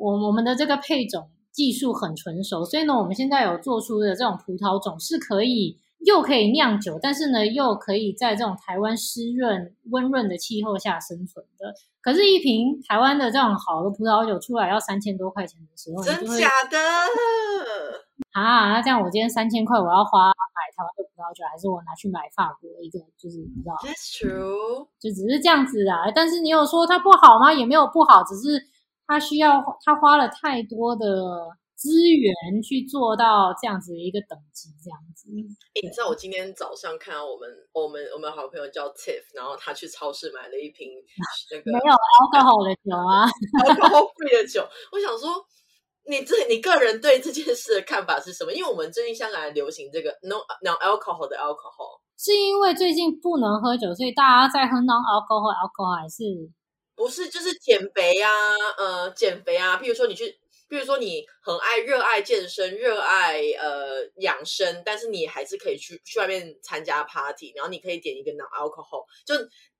[0.00, 5.78] 我我们的这个配种技术很纯熟，所以呢，我们现在有做出的这种葡萄种是可以。
[6.04, 11.74] 又可以酿酒，但是呢，又可以在这种台湾湿润、温润的气候下生存的。
[12.00, 16.78] 可是，一瓶台湾的这种好的葡萄酒出来要三千多块钱的时候，真假的
[18.34, 18.72] 啊？
[18.72, 20.32] 那这样我今天三千块，我要花买
[20.76, 22.98] 台湾的葡萄酒，还是我拿去买法国一个？
[23.16, 26.10] 就是你知道？That's true，就只是这样子啊。
[26.12, 27.52] 但是你有说它不好吗？
[27.52, 28.60] 也没有不好，只是
[29.06, 31.06] 它需要它花了太多的。
[31.82, 35.26] 资源去做到这样子的一个等级，这样子。
[35.82, 40.86] 你知道我今天早上看到我们我们我们好朋友叫 Tiff，然后他去超市买了一瓶
[41.50, 43.26] 那个没有 alcohol 的酒啊，
[43.66, 44.64] alcohol free 的酒。
[44.92, 45.44] 我想说，
[46.06, 48.52] 你这你个人对这件事的看法是什么？
[48.52, 56.22] 因为我们最近香港流行这个 no non alcohol 的 alcohol，是因为最近不能喝酒，所以大家在喝 non alcohol alcohol 还是
[56.94, 57.28] 不是？
[57.28, 58.30] 就是减肥啊，
[58.78, 59.78] 呃，减肥啊。
[59.78, 60.38] 譬如说你去。
[60.72, 69.34] 比如说，你很爱热爱健身，热爱呃养生，但是你还是可以去去外面参加 party，然后你可以点一个 non alcohol，就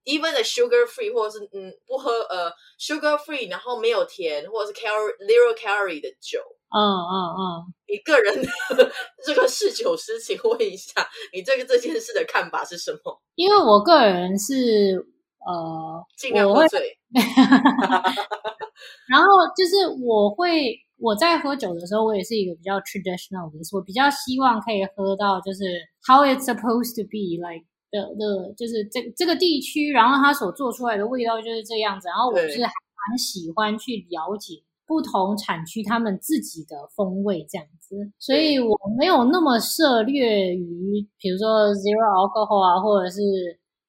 [0.05, 6.41] even a sugar free，或者是嗯不喝呃 sugar free，然后没有甜或者是 calorie zero calorie 的酒。
[6.69, 8.47] 嗯嗯嗯，你个人
[9.25, 13.19] 这个嗜酒师，请问一下，你这个这件事的看法是什么？
[13.35, 15.03] 因为我个人是
[15.47, 16.81] 呃尽量喝醉。
[19.09, 19.27] 然后
[19.57, 25.65] 就是我会我在喝酒的时候，我也是一个比较 traditional 的，我比较希望可以喝到就是
[26.07, 32.09] how it's supposed to be like 的的，就是这这个地区，然后它所做出来的味道就是这样子。
[32.09, 32.73] 然后我是还
[33.11, 43.21] 蛮喜欢去了解不同产区他们自己的风味这样子，所以我没有那么涉猎于比如说 zero alcohol 啊，或者是。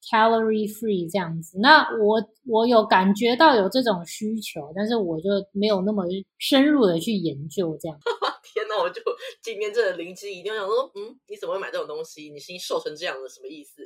[0.10, 6.04] Calorie free 这样子，那我我有感觉到有这种需求，但是我就没有那么
[6.38, 7.98] 深入的去研究这样。
[8.44, 9.02] 天哪，我就
[9.42, 12.30] 今天真的灵机一动，想说，嗯，你怎么会买这种东西？
[12.30, 13.82] 你心瘦成这样的，什么意思？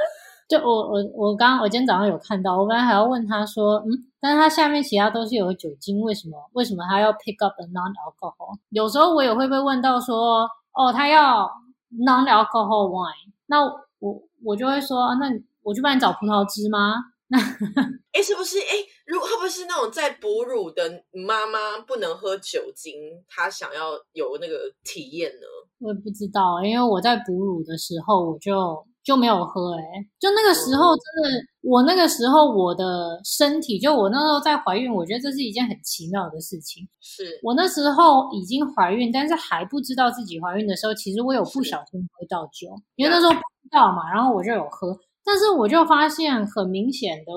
[0.48, 8.58] 就我我我刚我今天早上有看到，我本来还要问他说，嗯，但是他下面其他都是有酒精，为什么为什么他要 pick up a non alcohol？
[8.70, 11.46] 有时候我也会被问到说，哦，他要
[11.92, 13.62] non alcohol wine，那
[13.98, 15.28] 我我就会说，那。
[15.68, 16.94] 我去帮你找葡萄汁吗？
[17.30, 18.72] 那哎，是不是哎？
[19.04, 22.94] 如果会不会是那种在哺乳的妈妈不能喝酒精，
[23.28, 25.46] 她想要有那个体验呢？
[25.80, 29.74] 我也不知道，因为我在哺乳的时候我就就没有喝。
[29.74, 29.84] 哎，
[30.18, 36.88] 就那个时候真的，我那个时候我的身体，就我那时候在怀孕，我觉得这是一件很奇妙的事情。
[36.98, 44.98] 是我那时候已经怀孕，但是还不知道自己怀孕的时候，其实我有不小心喝到酒，因为那时候不知道嘛，然后我就有喝。
[45.28, 47.32] 但是我就发现很明显的，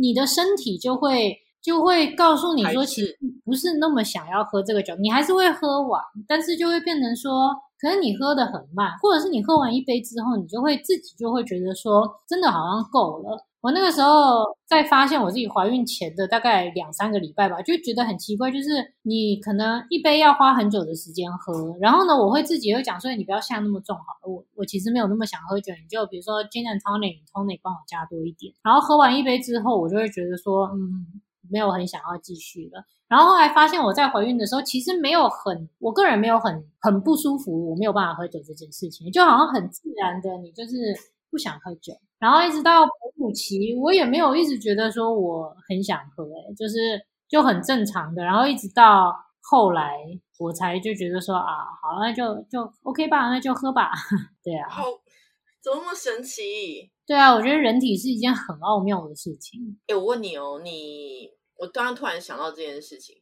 [0.00, 13.38] 你的身体就会就会告诉你说，其实不是那么想要喝这个酒，你还是会喝完，但是就会变成说，可能你喝的很慢，或者是你喝完一杯之后，你就会自己就会觉得说，真的好像够了。
[13.66, 18.68] 我那个时候在发现我自己怀孕前的大概两三个礼拜吧，就觉得很奇怪，就是
[19.02, 32.84] 你可能一杯要花很久的时间喝，然后呢，我会自己会讲说，你不要下那么重好了，我我其实没有那么想喝酒，你就比如说 gin and tonic，tonic 帮我加多一点，然后喝完一杯之后，我就会觉得说，嗯，没有很想要继续了。
[33.08, 40.72] 然后后来发现我在怀孕的时候，其实没有很，我个人没有很很不舒服，我没有办法喝酒这件事情，就好像很自然的，你就是
[41.32, 41.92] 不想喝酒。
[42.18, 48.24] 然后一直到哺乳期，我也没有一直觉得说我很想喝，哎，就是就很正常的。
[48.24, 49.96] 然后一直到后来，
[50.38, 53.90] 我才就觉得说啊，好，那就就 OK 吧，那就喝吧。
[54.42, 54.84] 对啊，好，
[55.62, 56.90] 怎么那么神奇？
[57.06, 59.78] 对啊，我觉得人体是一件很奥妙的事情。
[59.86, 61.34] 哎，我问你哦，你。
[61.58, 63.16] 我刚刚突然想到这件事情，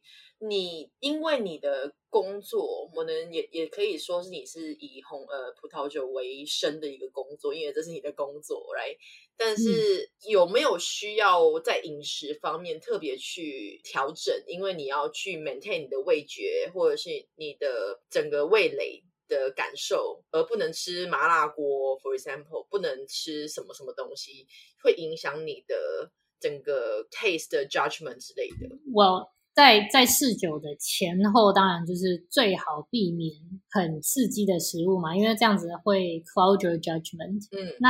[0.49, 8.97] 你因为你的工作，我能也也可以说是你是以红呃葡萄酒为生的一个工作，因为这是你的工作，right？
[9.37, 14.33] 但是有没有需要在饮食方面特别去调整？
[14.47, 24.47] 因为你要去 maintain 你的味觉，或者是你的整个味蕾的感受，而不能吃麻辣锅，for example，不能吃什么什么东西，
[24.81, 26.11] 会影响你的。
[26.37, 29.25] 整个 taste judgment 之类的，我
[29.55, 33.31] 在在试酒的前后，当然就是最好避免
[33.71, 37.47] 很刺激的食物嘛，因为这样子会 cloud your judgment。
[37.51, 37.89] 嗯，那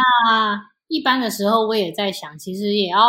[0.88, 3.00] 一般的时候，我也在想，其实也要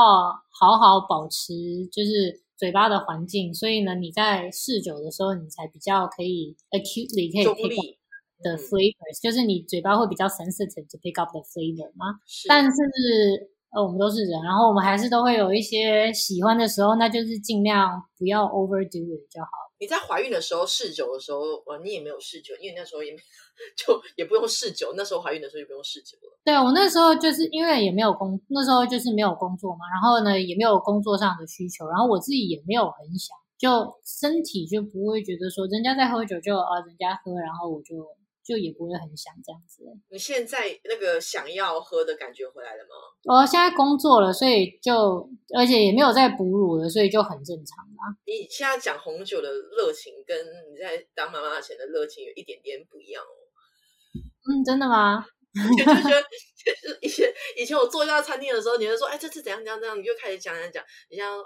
[0.48, 1.52] 好好保持
[1.92, 7.96] 就是嘴巴的环境，所以呢，你在试酒的时候，你才比较可以 acutely 可以 pick up
[8.40, 12.20] the flavors，就是你嘴巴会比较 sensitive to pick up the flavor 吗？
[12.48, 13.52] 但是。
[13.76, 19.48] 呃，我们都是人，然后我们还是都会有一些喜欢的时候，那就是尽量不要 overdo it 就好。
[19.78, 23.12] 你在怀孕的时候试酒的时候，呃，你也没有试酒，因为那时候也
[23.76, 24.94] 就也不用试酒。
[24.96, 26.38] 那时候怀孕的时候就不用试酒了。
[26.42, 37.94] 对，我那时候就是因为也没有工，那时候就是没有工作嘛，然后呢也没有工作上的需求，然后我自己也没有很想，就身体就不会觉得说人家在喝酒就啊人家喝，然后我就。
[38.46, 39.82] 就也不会很想这样子。
[40.08, 42.94] 你现在那个想要喝的感觉回来了吗？
[43.24, 48.14] 我现在工作了，所以就而且也没有在哺乳了，所以就很正常啦。
[48.24, 50.38] 你现在讲红酒的热情，跟
[50.72, 53.34] 你在当妈妈前的热情有一点点不一样哦。
[54.14, 55.26] 嗯，真的吗？
[55.76, 61.44] 就觉得就是以前以前我做一家餐厅的时候，你就说，哎，这次怎样怎样怎样，你就开始讲讲讲，你像哦。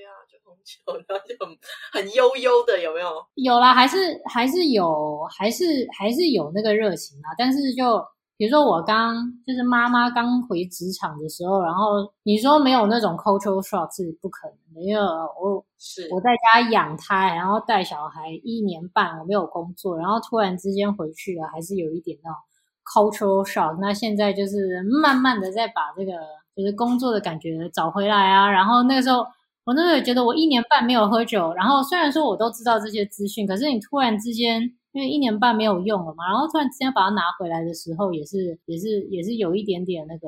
[0.00, 1.54] 对啊，就红酒，然后就很
[1.92, 3.22] 很悠悠的，有没有？
[3.34, 7.36] 有啦，还是还是有，还是还是有那个热情啊。
[7.36, 8.02] 但是就
[8.38, 9.14] 比如说我刚
[9.46, 22.38] 就是妈妈刚回职场的时候，然后你说没有那种 cultural shock 是不可能的，因为我是我在家养胎，然后带小孩一年半，我没有工作，然后突然之间回去了，还是有一点那种
[22.86, 23.76] cultural shock。
[23.78, 26.12] 那现在就是慢慢的在把这个
[26.56, 29.26] 就是工作的感觉找回来啊，然后那个时候。
[29.70, 34.60] 我那时候觉得我一年半没有喝酒，然后虽然说我都知道这些资讯，可是你突然之间
[34.90, 40.26] 因为一年半没有用了嘛，然后突然之间把它拿回来的时候，也是也是也是有一点点那个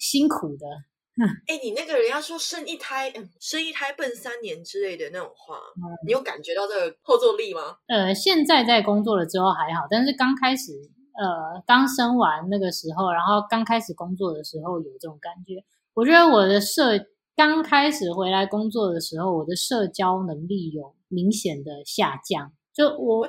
[0.00, 0.66] 辛苦的。
[1.46, 5.60] 哎，你那个人家说生一胎，生一胎笨三年之类的那种话，
[6.04, 7.76] 你有感觉到这个后坐力吗？
[7.86, 10.72] 呃，现在在工作了之后还好，但是刚开始
[11.14, 15.62] 呃刚生完那个时候，然后刚开始工作的时候有这种感觉，
[15.94, 16.98] 我觉得我的社。
[17.34, 22.52] 刚开始回来工作的时候，我的社交能力有明显的下降。
[22.74, 23.28] 就我我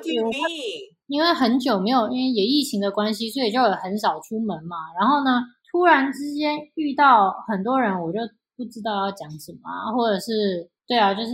[1.06, 4.76] 因为很久没有，因为也疫情的关系，所以就很少出门嘛。
[4.98, 8.18] 然后呢，突然之间遇到很多人，我就
[8.56, 11.32] 不知道要讲什么，或者是对啊，就是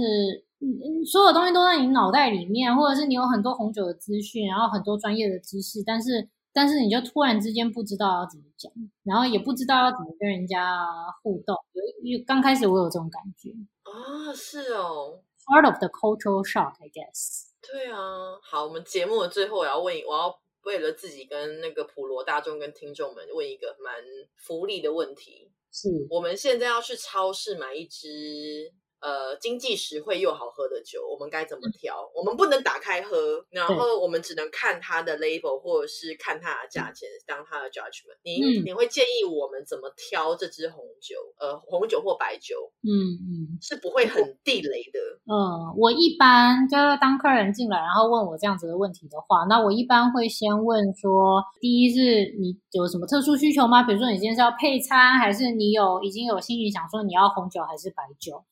[0.61, 6.29] 嗯，所有东西都在你脑袋里面，或者是你有很多红酒的资讯，然后很多专业的知识，但是。
[6.53, 8.73] 但是你就突然之间不知道要怎么讲，
[9.05, 10.79] 然后也不知道要怎么跟人家
[11.23, 11.57] 互动。
[11.73, 13.51] 有有刚开始我有这种感觉
[13.83, 17.51] 啊，是哦，part of the cultural shock，I guess。
[17.61, 23.95] 对啊，好，我们节目的最后我要问，我要为了自己跟那个普罗大众跟听众们问一个蛮
[24.37, 28.73] 福利的问题：是我们现在要去超市买一支。
[29.01, 32.11] 呃，经济实惠又好喝的酒，我们该怎么挑？
[32.15, 38.19] 我们不能打开喝，然后我们只能看它的 label 或者是看它的价钱当它的 judgment。
[38.23, 41.17] 你你会建议我们怎么挑这支红酒？
[41.39, 42.71] 呃，红酒或白酒？
[42.83, 42.93] 嗯
[43.25, 45.01] 嗯，是不会很地雷的。
[45.25, 53.83] 嗯，我一般就是当客人进来，然后问我这样子的问题的话，那我一般会先问说：第一是你有什么特殊需求吗？
[53.83, 58.45] 比如说你今天是要配餐，还是你有已经有心里想说你要红酒还是白酒？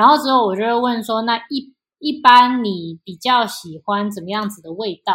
[0.00, 5.12] 然后之后我就会问说，那一一般你比较喜欢怎么样子的味道？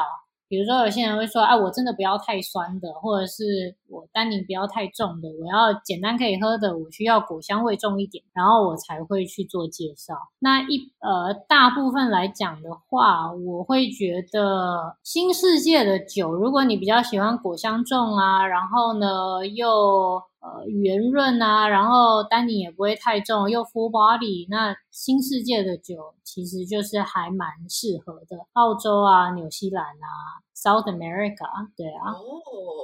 [0.48, 10.16] 比如说有些人会说，哎，我真的不要太酸的，或者是我单宁不要太重的，我要简单可以喝的，我需要果香味重一点，然后我才会去做介绍。
[10.40, 20.22] 那一呃大部分来讲的话，我会觉得新世界的酒，如果你比较喜欢果香重啊，然后呢又。
[20.46, 24.46] 呃，圆润啊，然后单宁也不会太重，又 full body。
[24.48, 31.46] 那新世界的酒其实就是还蛮适合的，澳洲啊、纽西兰啊、South America，
[31.76, 32.16] 对啊，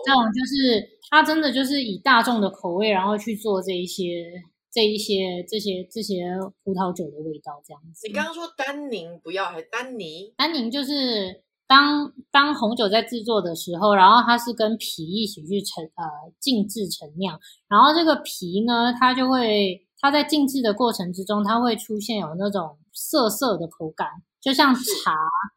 [0.05, 4.31] 这种就是它真的就是以大众的口味，然后去做这一些、
[4.71, 8.07] 这一些、这些、这些葡萄酒的味道这样子。
[8.07, 10.33] 你刚刚说丹宁不要，还丹尼？
[10.37, 11.43] 丹宁就是。
[11.71, 16.03] 当当红酒在制作的时候，然后它是跟皮一起去陈呃
[16.37, 24.07] 静置陈酿，然后这个皮呢，它就会它在静置的过程之中，它会出现有那种涩涩的口感，
[24.41, 25.15] 就像茶，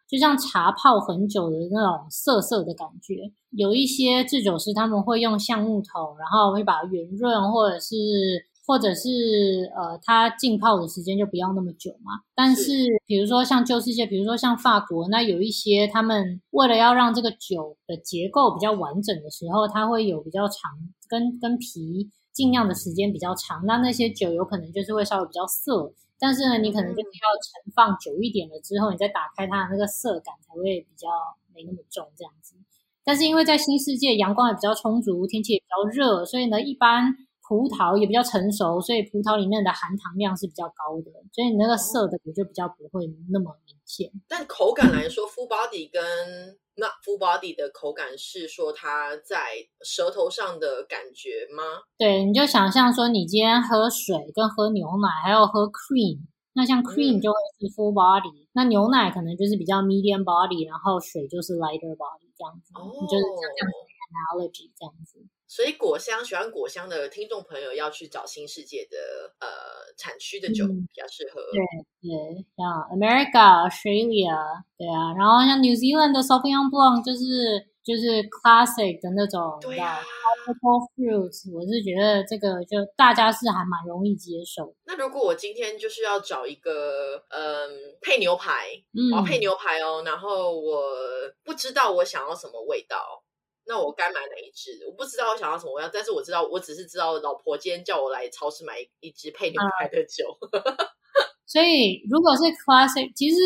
[0.08, 3.32] 就像茶泡很久的那种涩涩的感觉。
[3.50, 7.94] 有一些制酒师他们会用橡木桶，然后会把它圆润，或者是。
[8.66, 12.12] 或者是呃，它浸泡的时间就不要那么久嘛。
[12.34, 12.72] 但是
[13.04, 20.70] 比如说像旧世界，比如说像法国，那有一些他们为了要让这个酒的结构比较完整的时候，它会有比较长
[21.10, 23.66] 跟跟皮尽量的时间比较长。
[23.66, 25.92] 那那些酒有可能就是会稍微比较涩，
[26.24, 31.08] 但是呢，你可能就是要存放久一点了之后，你再打开它的那个色感才会比较
[31.54, 32.56] 没那么重这样子。
[33.04, 37.14] 但是因为在新世界阳光也比较充足，天气也比较热，所以呢，一般。
[37.46, 44.10] 葡萄也比较成熟，所以葡萄里面的含糖量是比较高的，所以你那个色的也就比较不会那么明显。
[44.28, 46.02] 但口感来说，full body 跟
[46.76, 49.38] not full body 的口感是说它在
[49.82, 51.62] 舌头上的感觉吗？
[51.96, 56.18] 对，你就想象说你今天喝水跟喝牛奶，还有喝 cream，
[56.54, 63.76] 那像 cream 就会是 full body，那牛奶可能就是比较 medium body，然后水就是 lighter body 这样子，你就是这样子
[64.10, 65.18] analogy 这样子。
[65.54, 68.96] 所以果香喜欢果香的听众朋友要去找新世界的
[69.38, 69.46] 呃
[69.96, 71.40] 产区的酒比较适合。
[71.52, 71.62] 对
[72.02, 74.34] 对，像 America、Australia，
[74.76, 80.02] 对啊，然后像 New Zealand 的 Sauvignon Blanc 就是就是 classic 的那种，对啊
[80.44, 84.74] ，tropical fruits，我是觉得这个就大家是还蛮容易接受。
[84.86, 88.66] 那如果我今天就是要找一个嗯配牛排，
[89.12, 90.90] 我要配牛排哦，然后我
[91.44, 93.22] 不知道我想要什么味道。
[93.66, 94.70] 那我该买哪一支？
[94.86, 100.36] 我不知道我想要什么样，但是我知道，我只是知道老婆今天叫我来超市买一支配牛排的酒。
[101.46, 103.36] 所以如果是 classic，其实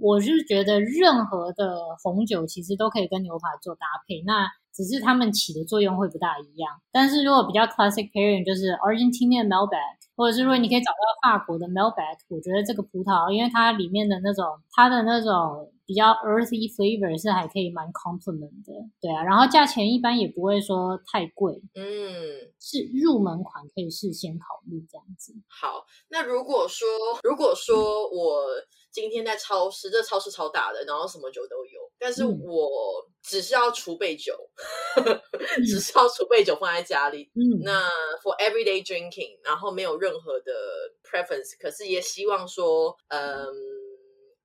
[0.00, 6.80] 我是觉得任何的红酒其实都可以跟牛排做搭配，那只是它们起的作用会不大一样。
[6.90, 9.76] 但是如果比较 classic pairing，就是 Argentinian Malbec，
[10.16, 15.72] 或者是说你可以找到法国的 Malbec，我觉得这个葡萄，因为它里面的那种它的那种。
[15.92, 21.84] 比较 earthy flavor 是还可以蛮 complement 的，对啊，然后价钱一般也不会说太贵，嗯，
[22.58, 25.34] 是入门款可以事先考虑这样子。
[25.46, 26.88] 好，那如果说
[27.22, 28.46] 如果说我
[28.90, 34.34] 今天在超市，这超市超大的，然后什么酒都有，但是我只是要储备酒，
[35.66, 37.86] 只是要储备酒放在家里，嗯，那
[38.22, 40.52] for everyday drinking，然后没有任何的
[41.04, 43.46] preference，可是也希望说，嗯，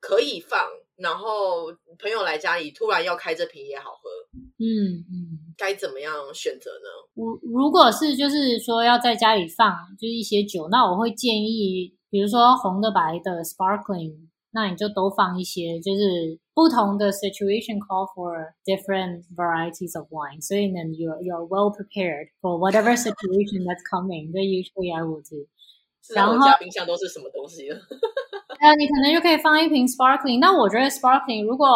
[0.02, 0.70] 可以放。
[0.98, 1.68] 然后
[2.00, 4.10] 朋友来家里，突然要开这瓶也好喝，
[4.58, 6.90] 嗯嗯，该怎么样选择呢？
[7.14, 24.32] 如如果是就是说要在家里放，就是一些酒，那我会建议，比如说红的、白的、sparkling，那你就都放一些，就是不同的 situation call for different varieties of wine，所以呢，you you're well prepared for whatever situation that's coming.
[24.32, 25.46] That usually I will do.
[26.16, 27.70] 然后家冰箱都是什么东西？
[28.60, 30.40] 呃，你可能就可以放一瓶 sparkling。
[30.40, 31.68] 那我觉得 sparkling 如果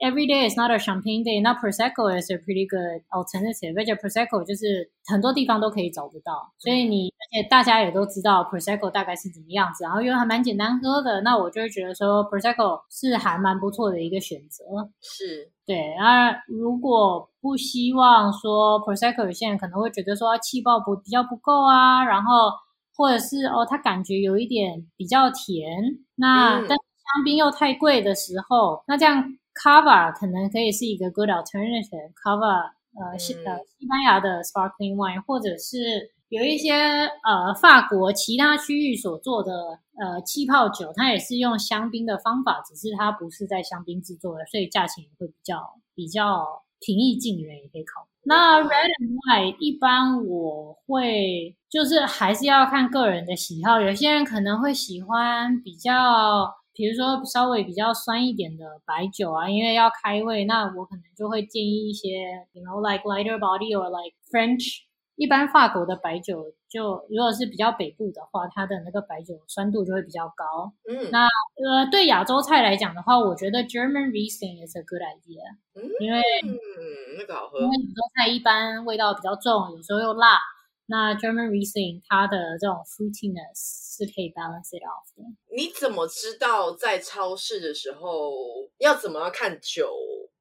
[0.00, 3.72] every day is not a champagne day，那 prosecco is a pretty good alternative。
[3.78, 14.64] 而且 prosecco 就是很多地方都可以找得到，所以你而且大家也都知道 prosecco 大概是怎么样子，然后又还蛮简单喝的，那我就会觉得说 prosecco 是还蛮不错的一个选择。
[15.00, 15.94] 是对。
[15.98, 22.52] 那如果不希望说 prosecco，有些人可能会觉得说气泡不比较不够啊，然后。
[22.96, 29.22] 或者是哦，它感觉有一点比较甜，那但香槟又太贵的时候，那这样
[29.54, 32.12] Cava 可能可以是一个 good alternative。
[32.14, 39.52] Cava 呃西呃西班牙的 sparkling wine，或者是有一些呃法国其他区域所做的
[40.00, 45.60] 呃气泡酒，它也是用香槟的方法，只是它不是在香槟制作的，所以价钱也会比较
[45.94, 46.44] 比较
[46.80, 48.15] 平易近人，也可以考虑。
[48.28, 62.08] 那 red and white 一般我会就是还是要看个人的喜好，有些人可能会喜欢比较，比如说稍微比较酸一点的白酒啊，因为要开胃，那我可能就会建议一些
[62.52, 64.85] ，you know like lighter body or like French
[65.16, 70.72] 一般法国的白酒，就如果是比较北部的话，它的那个白酒酸度就会比较高。
[70.88, 71.26] 嗯，那
[71.64, 75.42] 呃，对亚洲菜来讲的话，我觉得 German Riesling is a good idea，
[75.74, 77.76] 嗯因为嗯，那个好喝因为。
[77.76, 80.38] 亚洲菜一般味道比较重，有时候又辣。
[80.86, 85.24] 那 German Riesling 它的这种 fruitiness 是可以 balance it off 的。
[85.54, 88.32] 你怎么知道在超市的时候
[88.78, 89.92] 要怎么样看酒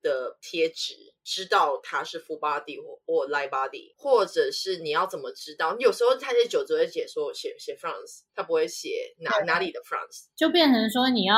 [0.02, 0.94] 的贴纸，
[1.24, 5.76] 知道它是 full body 或或 light body，或者是你要怎么知道？
[5.80, 10.28] 有时候它些酒只会写说写写 France，它不会写哪哪里的 France。
[10.36, 11.36] 就变成说你要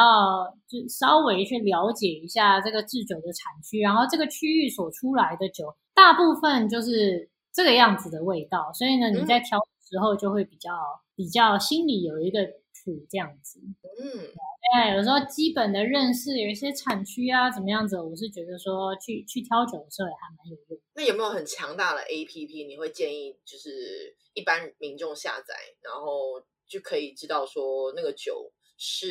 [0.67, 10.69] 就稍微去了解一下这个制酒的产区，然后这个区域所出来的酒，大部分就是这个样子的味道，所以呢，你在挑的时候就会比较
[11.15, 13.59] 比较心里有一个谱这样子。
[13.99, 14.29] 嗯，
[14.75, 20.79] 哎，有时候基本的认识，有一些产区啊怎么样子，我是觉得说去去挑酒的时候也还蛮有用。
[20.93, 22.65] 那有没有很强大的 A P P？
[22.65, 26.39] 你会建议就是一般民众下载，然后
[26.69, 29.07] 就可以知道说那个酒是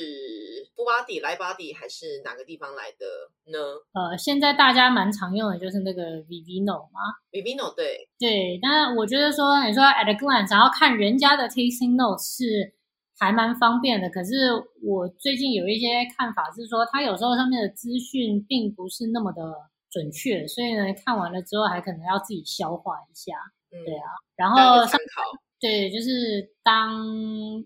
[0.76, 3.06] 布巴迪、莱巴迪还是哪个地方来的
[3.50, 3.58] 呢
[3.92, 7.00] 呃，现在大家蛮常用的就是那个 Vivino 吗
[7.32, 12.74] ，？Vivino 对，对，但我觉得说，你说 at a glance，然后看人家的 tasting notes 是
[13.18, 14.08] 还蛮方便的。
[14.10, 14.52] 可是
[14.82, 19.42] 我最近有一些看法是说，它有时候上面的资讯并不是那么的
[19.90, 23.32] 准确，所以呢，看完了之后还可能要自己消化一下。
[23.72, 24.06] 嗯，对啊，
[24.36, 25.22] 然后参考。
[25.58, 27.02] 对，就是当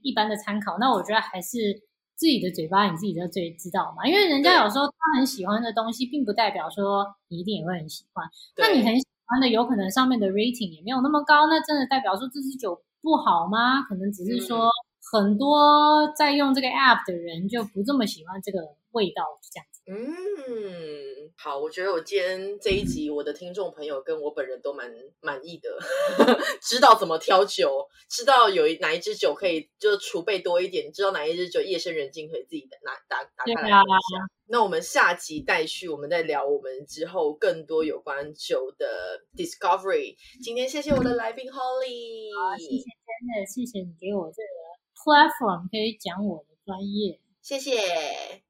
[0.02, 0.78] 一般的参考。
[0.78, 1.58] 那我觉得还是
[2.20, 4.06] 自己的嘴巴，你自己就最知道嘛。
[4.06, 8.28] 因为人家有时候他很喜欢的东西，并不代表说你一定也会很喜欢。
[8.58, 13.80] 那你很喜欢的，有可能上面的 rating 也没有那么高，那真的代表说这支酒不好吗？
[13.88, 14.70] 可能只是说嗯
[15.12, 18.58] 很多在用这个 app 的人就不这么喜欢这个
[18.90, 19.69] 味道，这样子。
[19.92, 24.88] 嗯，好，我觉得我今天这一集，我的听众朋友跟我本人都蛮
[25.20, 25.68] 满意的，
[26.62, 34.30] 知道怎么挑酒，知道有一哪一支酒可以就储备多一点，知道哪一支酒夜深人静可以自己拿打打开来喝一下。
[34.46, 40.14] 那我们下集待续，我们再聊我们之后更多有关酒的 discovery。
[40.40, 44.54] 今天谢谢我的来宾 Holly，好，谢谢真的谢谢你给我这个
[44.94, 47.18] platform 可以讲我的专业。
[47.42, 48.49] 谢谢。